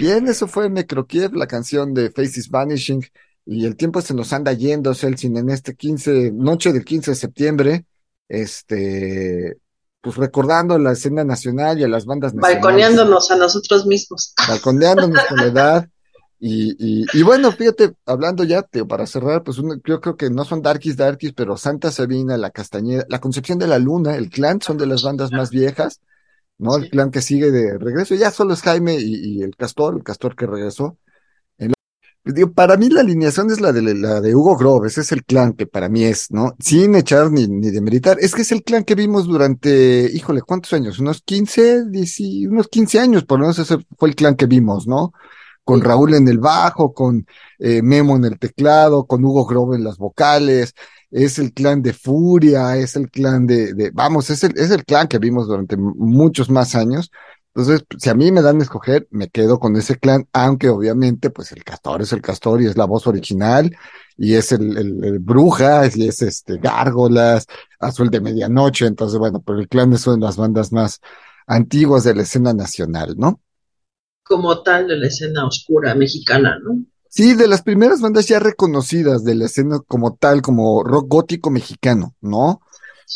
Bien, 0.00 0.26
eso 0.28 0.46
fue 0.48 0.70
Mecrokiev, 0.70 1.34
la 1.34 1.46
canción 1.46 1.92
de 1.92 2.10
Faces 2.10 2.48
Vanishing. 2.48 3.04
Y 3.44 3.66
el 3.66 3.76
tiempo 3.76 4.00
se 4.00 4.14
nos 4.14 4.32
anda 4.32 4.54
yendo, 4.54 4.94
Celsin, 4.94 5.36
en 5.36 5.50
este 5.50 5.76
15, 5.76 6.32
noche 6.32 6.72
del 6.72 6.86
15 6.86 7.10
de 7.10 7.14
septiembre, 7.14 7.84
este, 8.26 9.58
pues 10.00 10.16
recordando 10.16 10.78
la 10.78 10.92
escena 10.92 11.22
nacional 11.22 11.78
y 11.78 11.84
a 11.84 11.88
las 11.88 12.06
bandas 12.06 12.32
nacionales. 12.32 12.62
Balconeándonos 12.62 13.30
a 13.30 13.36
nosotros 13.36 13.84
mismos. 13.84 14.32
Balconeándonos 14.48 15.22
con 15.26 15.36
la 15.36 15.44
edad. 15.44 15.88
Y, 16.38 16.70
y, 16.78 17.04
y, 17.12 17.22
bueno, 17.22 17.52
fíjate, 17.52 17.92
hablando 18.06 18.44
ya, 18.44 18.62
tío, 18.62 18.88
para 18.88 19.04
cerrar, 19.04 19.42
pues 19.42 19.58
uno, 19.58 19.74
yo 19.84 20.00
creo 20.00 20.16
que 20.16 20.30
no 20.30 20.46
son 20.46 20.62
Darkies 20.62 20.96
Darkies, 20.96 21.34
pero 21.34 21.58
Santa 21.58 21.92
Sabina, 21.92 22.38
La 22.38 22.48
Castañeda, 22.48 23.04
La 23.10 23.20
Concepción 23.20 23.58
de 23.58 23.66
la 23.66 23.78
Luna, 23.78 24.16
El 24.16 24.30
Clan 24.30 24.62
son 24.62 24.78
de 24.78 24.86
las 24.86 25.02
bandas 25.02 25.30
más 25.30 25.50
viejas, 25.50 26.00
¿no? 26.60 26.76
El 26.76 26.90
clan 26.90 27.10
que 27.10 27.22
sigue 27.22 27.50
de 27.50 27.78
regreso, 27.78 28.14
ya 28.14 28.30
solo 28.30 28.54
es 28.54 28.62
Jaime 28.62 28.96
y, 28.98 29.38
y 29.38 29.42
el 29.42 29.56
Castor, 29.56 29.96
el 29.96 30.04
Castor 30.04 30.36
que 30.36 30.46
regresó. 30.46 30.98
El, 31.58 31.72
digo, 32.24 32.52
para 32.52 32.76
mí 32.76 32.88
la 32.88 33.00
alineación 33.00 33.50
es 33.50 33.60
la 33.60 33.72
de, 33.72 33.82
la 33.94 34.20
de 34.20 34.34
Hugo 34.34 34.56
Grove, 34.56 34.88
ese 34.88 35.00
es 35.02 35.12
el 35.12 35.24
clan 35.24 35.54
que 35.54 35.66
para 35.66 35.88
mí 35.88 36.04
es, 36.04 36.30
¿no? 36.30 36.54
Sin 36.60 36.94
echar 36.94 37.30
ni, 37.32 37.48
ni 37.48 37.70
demeritar, 37.70 38.18
es 38.20 38.34
que 38.34 38.42
es 38.42 38.52
el 38.52 38.62
clan 38.62 38.84
que 38.84 38.94
vimos 38.94 39.26
durante, 39.26 40.10
híjole, 40.12 40.42
¿cuántos 40.42 40.72
años? 40.72 40.98
Unos 40.98 41.22
15, 41.22 41.86
10, 41.90 42.20
unos 42.48 42.68
15 42.68 43.00
años, 43.00 43.24
por 43.24 43.38
lo 43.38 43.44
menos 43.44 43.58
ese 43.58 43.78
fue 43.98 44.10
el 44.10 44.14
clan 44.14 44.36
que 44.36 44.46
vimos, 44.46 44.86
¿no? 44.86 45.12
con 45.70 45.82
Raúl 45.82 46.14
en 46.14 46.26
el 46.26 46.38
bajo, 46.38 46.92
con 46.92 47.26
eh, 47.60 47.80
Memo 47.82 48.16
en 48.16 48.24
el 48.24 48.38
teclado, 48.40 49.06
con 49.06 49.24
Hugo 49.24 49.46
Grove 49.46 49.76
en 49.76 49.84
las 49.84 49.98
vocales, 49.98 50.74
es 51.10 51.38
el 51.38 51.52
clan 51.52 51.82
de 51.82 51.92
Furia, 51.92 52.76
es 52.76 52.96
el 52.96 53.10
clan 53.10 53.46
de, 53.46 53.74
de 53.74 53.90
vamos, 53.92 54.30
es 54.30 54.44
el, 54.44 54.52
es 54.56 54.70
el 54.70 54.84
clan 54.84 55.08
que 55.08 55.18
vimos 55.18 55.48
durante 55.48 55.76
muchos 55.76 56.50
más 56.50 56.74
años. 56.74 57.10
Entonces, 57.54 57.84
si 57.98 58.08
a 58.08 58.14
mí 58.14 58.30
me 58.30 58.42
dan 58.42 58.60
a 58.60 58.62
escoger, 58.62 59.08
me 59.10 59.28
quedo 59.28 59.58
con 59.58 59.74
ese 59.76 59.98
clan, 59.98 60.28
aunque 60.32 60.68
obviamente, 60.68 61.30
pues 61.30 61.50
el 61.52 61.64
castor 61.64 62.00
es 62.02 62.12
el 62.12 62.22
castor 62.22 62.62
y 62.62 62.66
es 62.66 62.76
la 62.76 62.84
voz 62.84 63.06
original, 63.08 63.76
y 64.16 64.34
es 64.34 64.52
el, 64.52 64.76
el, 64.78 65.04
el 65.04 65.18
brujas, 65.18 65.96
y 65.96 66.06
es 66.06 66.22
este 66.22 66.58
gárgolas, 66.58 67.46
azul 67.80 68.08
de 68.10 68.20
medianoche, 68.20 68.86
entonces 68.86 69.18
bueno, 69.18 69.42
pero 69.44 69.58
el 69.58 69.68
clan 69.68 69.92
es 69.92 70.06
una 70.06 70.16
de 70.16 70.22
las 70.22 70.36
bandas 70.36 70.72
más 70.72 71.00
antiguas 71.46 72.04
de 72.04 72.14
la 72.14 72.22
escena 72.22 72.52
nacional, 72.54 73.14
¿no? 73.18 73.40
como 74.30 74.62
tal 74.62 74.86
de 74.86 74.96
la 74.96 75.08
escena 75.08 75.44
oscura 75.44 75.92
mexicana, 75.96 76.56
¿no? 76.62 76.84
Sí, 77.10 77.34
de 77.34 77.48
las 77.48 77.62
primeras 77.62 78.00
bandas 78.00 78.26
ya 78.28 78.38
reconocidas 78.38 79.24
de 79.24 79.34
la 79.34 79.46
escena 79.46 79.80
como 79.86 80.14
tal, 80.14 80.42
como 80.42 80.84
rock 80.84 81.06
gótico 81.08 81.50
mexicano, 81.50 82.14
¿no? 82.20 82.60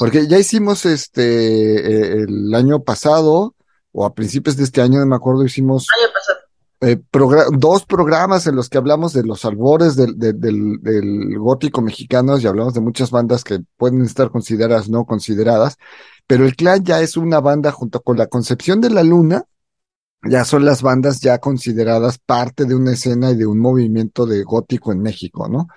Porque 0.00 0.26
ya 0.26 0.36
hicimos 0.36 0.84
este 0.84 2.22
el 2.22 2.52
año 2.54 2.82
pasado, 2.82 3.54
o 3.92 4.04
a 4.04 4.12
principios 4.12 4.56
de 4.56 4.64
este 4.64 4.82
año, 4.82 4.98
no 4.98 5.06
me 5.06 5.14
acuerdo, 5.14 5.44
hicimos 5.44 5.86
año 5.96 6.12
pasado. 6.12 6.38
Eh, 6.80 7.00
dos 7.56 7.86
programas 7.86 8.48
en 8.48 8.56
los 8.56 8.68
que 8.68 8.78
hablamos 8.78 9.12
de 9.12 9.22
los 9.22 9.44
albores 9.44 9.94
del, 9.94 10.18
del, 10.18 10.40
del, 10.40 10.82
del 10.82 11.38
gótico 11.38 11.80
mexicano 11.80 12.36
y 12.36 12.46
hablamos 12.48 12.74
de 12.74 12.80
muchas 12.80 13.12
bandas 13.12 13.44
que 13.44 13.60
pueden 13.76 14.02
estar 14.02 14.30
consideradas, 14.30 14.88
no 14.88 15.04
consideradas, 15.04 15.78
pero 16.26 16.44
el 16.44 16.56
clan 16.56 16.84
ya 16.84 17.00
es 17.00 17.16
una 17.16 17.40
banda 17.40 17.70
junto 17.70 18.02
con 18.02 18.18
la 18.18 18.26
Concepción 18.26 18.80
de 18.80 18.90
la 18.90 19.04
Luna, 19.04 19.44
ya 20.28 20.44
son 20.44 20.64
las 20.64 20.82
bandas 20.82 21.20
ya 21.20 21.38
consideradas 21.38 22.18
parte 22.18 22.64
de 22.64 22.74
una 22.74 22.92
escena 22.92 23.30
y 23.30 23.36
de 23.36 23.46
un 23.46 23.58
movimiento 23.58 24.26
de 24.26 24.42
gótico 24.42 24.92
en 24.92 25.00
México, 25.00 25.48
¿no? 25.48 25.68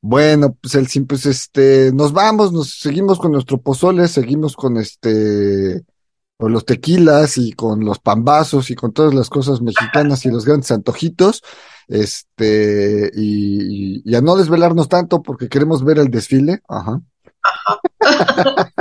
Bueno, 0.00 0.54
pues 0.60 0.74
el 0.74 1.06
pues 1.06 1.24
este, 1.24 1.90
nos 1.94 2.12
vamos, 2.12 2.52
nos 2.52 2.78
seguimos 2.78 3.18
con 3.18 3.32
nuestro 3.32 3.58
pozole, 3.62 4.06
seguimos 4.06 4.54
con 4.54 4.76
este, 4.76 5.82
con 6.36 6.52
los 6.52 6.66
tequilas 6.66 7.38
y 7.38 7.52
con 7.52 7.84
los 7.84 8.00
pambazos 8.00 8.70
y 8.70 8.74
con 8.74 8.92
todas 8.92 9.14
las 9.14 9.30
cosas 9.30 9.62
mexicanas 9.62 10.26
y 10.26 10.30
los 10.30 10.44
grandes 10.44 10.70
antojitos, 10.72 11.42
este, 11.88 13.10
y, 13.14 14.02
y 14.04 14.14
a 14.14 14.20
no 14.20 14.36
desvelarnos 14.36 14.90
tanto 14.90 15.22
porque 15.22 15.48
queremos 15.48 15.82
ver 15.82 15.98
el 15.98 16.10
desfile, 16.10 16.60
ajá. 16.68 17.00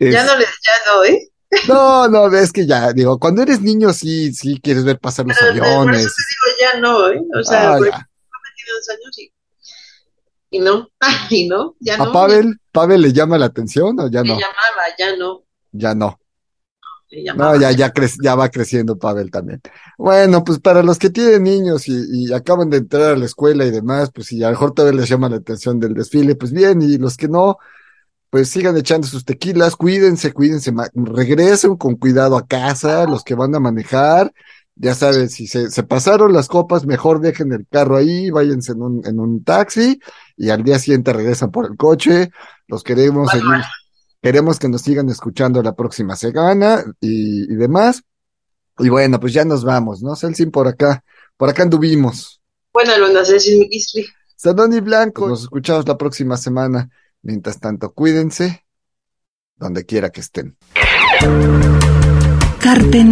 ya 0.00 0.24
no 0.24 0.36
les, 0.36 0.48
ya 0.48 0.92
no, 0.92 1.04
¿eh? 1.04 1.30
No, 1.66 2.08
no, 2.08 2.26
es 2.36 2.52
que 2.52 2.66
ya, 2.66 2.92
digo, 2.92 3.18
cuando 3.18 3.42
eres 3.42 3.60
niño 3.62 3.92
sí, 3.92 4.32
sí 4.32 4.60
quieres 4.62 4.84
ver 4.84 4.98
pasar 4.98 5.26
los 5.26 5.36
Pero, 5.38 5.50
aviones. 5.52 5.84
Por 5.84 5.94
eso 5.94 6.14
te 6.16 6.22
digo, 6.60 6.72
ya 6.72 6.80
no, 6.80 7.08
¿eh? 7.08 7.22
O 7.38 7.42
sea, 7.42 7.70
Ah, 7.70 7.76
porque 7.78 7.90
ya. 7.90 8.08
tiene 8.56 8.72
dos 8.76 8.88
años 8.90 9.18
y, 9.18 9.32
y 10.50 10.58
no, 10.60 10.88
y 11.30 11.48
no, 11.48 11.74
ya 11.80 11.96
no. 11.96 12.04
¿A 12.04 12.12
Pavel? 12.12 12.58
¿Pavel 12.72 13.00
le 13.00 13.12
llama 13.12 13.38
la 13.38 13.46
atención 13.46 13.98
o 14.00 14.08
ya 14.10 14.22
no? 14.22 14.34
llamaba, 14.34 14.84
ya 14.98 15.16
no, 15.16 15.42
Ya 15.72 15.94
no. 15.94 16.18
No, 17.36 17.56
ya, 17.58 17.70
ya, 17.72 17.90
cre- 17.94 18.14
ya 18.22 18.34
va 18.34 18.50
creciendo 18.50 18.98
Pavel 18.98 19.30
también. 19.30 19.62
Bueno, 19.96 20.44
pues 20.44 20.58
para 20.60 20.82
los 20.82 20.98
que 20.98 21.08
tienen 21.08 21.42
niños 21.44 21.88
y, 21.88 21.94
y 22.26 22.32
acaban 22.34 22.68
de 22.68 22.76
entrar 22.78 23.14
a 23.14 23.16
la 23.16 23.24
escuela 23.24 23.64
y 23.64 23.70
demás, 23.70 24.10
pues 24.14 24.26
si 24.26 24.42
a 24.42 24.48
lo 24.48 24.52
mejor 24.52 24.74
todavía 24.74 25.00
les 25.00 25.08
llama 25.08 25.30
la 25.30 25.36
atención 25.36 25.80
del 25.80 25.94
desfile, 25.94 26.34
pues 26.34 26.52
bien, 26.52 26.82
y 26.82 26.98
los 26.98 27.16
que 27.16 27.28
no, 27.28 27.56
pues 28.30 28.50
sigan 28.50 28.76
echando 28.76 29.06
sus 29.06 29.24
tequilas, 29.24 29.76
cuídense, 29.76 30.32
cuídense, 30.32 30.72
regresen 30.94 31.76
con 31.76 31.96
cuidado 31.96 32.36
a 32.36 32.46
casa, 32.46 33.06
los 33.06 33.24
que 33.24 33.34
van 33.34 33.54
a 33.54 33.60
manejar, 33.60 34.32
ya 34.76 34.94
saben, 34.94 35.28
si 35.28 35.46
se, 35.46 35.70
se 35.70 35.82
pasaron 35.82 36.32
las 36.32 36.46
copas, 36.46 36.86
mejor 36.86 37.20
dejen 37.20 37.52
el 37.52 37.66
carro 37.68 37.96
ahí, 37.96 38.30
váyanse 38.30 38.72
en 38.72 38.82
un, 38.82 39.06
en 39.06 39.18
un 39.18 39.42
taxi 39.42 39.98
y 40.36 40.50
al 40.50 40.62
día 40.62 40.78
siguiente 40.78 41.12
regresan 41.12 41.50
por 41.50 41.66
el 41.66 41.76
coche, 41.76 42.30
los 42.68 42.84
queremos 42.84 43.30
seguir, 43.30 43.62
queremos 44.22 44.58
que 44.58 44.68
nos 44.68 44.82
sigan 44.82 45.08
escuchando 45.08 45.62
la 45.62 45.74
próxima 45.74 46.14
semana 46.14 46.84
y, 47.00 47.52
y 47.52 47.56
demás. 47.56 48.02
Y 48.78 48.88
bueno, 48.88 49.18
pues 49.18 49.32
ya 49.32 49.44
nos 49.44 49.64
vamos, 49.64 50.02
¿no? 50.02 50.14
Celsin 50.14 50.52
por 50.52 50.68
acá, 50.68 51.02
por 51.36 51.48
acá 51.48 51.64
anduvimos. 51.64 52.40
Bueno, 52.72 52.96
lo 52.98 53.12
nací 53.12 53.40
sin 53.40 53.58
mi 53.58 53.66
Isli. 53.70 54.06
Sanón 54.36 54.72
y 54.72 54.78
Blanco, 54.78 55.28
nos 55.28 55.42
escuchamos 55.42 55.88
la 55.88 55.98
próxima 55.98 56.36
semana. 56.36 56.88
Mientras 57.22 57.60
tanto, 57.60 57.92
cuídense 57.92 58.64
donde 59.56 59.84
quiera 59.84 60.10
que 60.10 60.20
estén. 60.20 60.56
Carpe. 62.60 63.04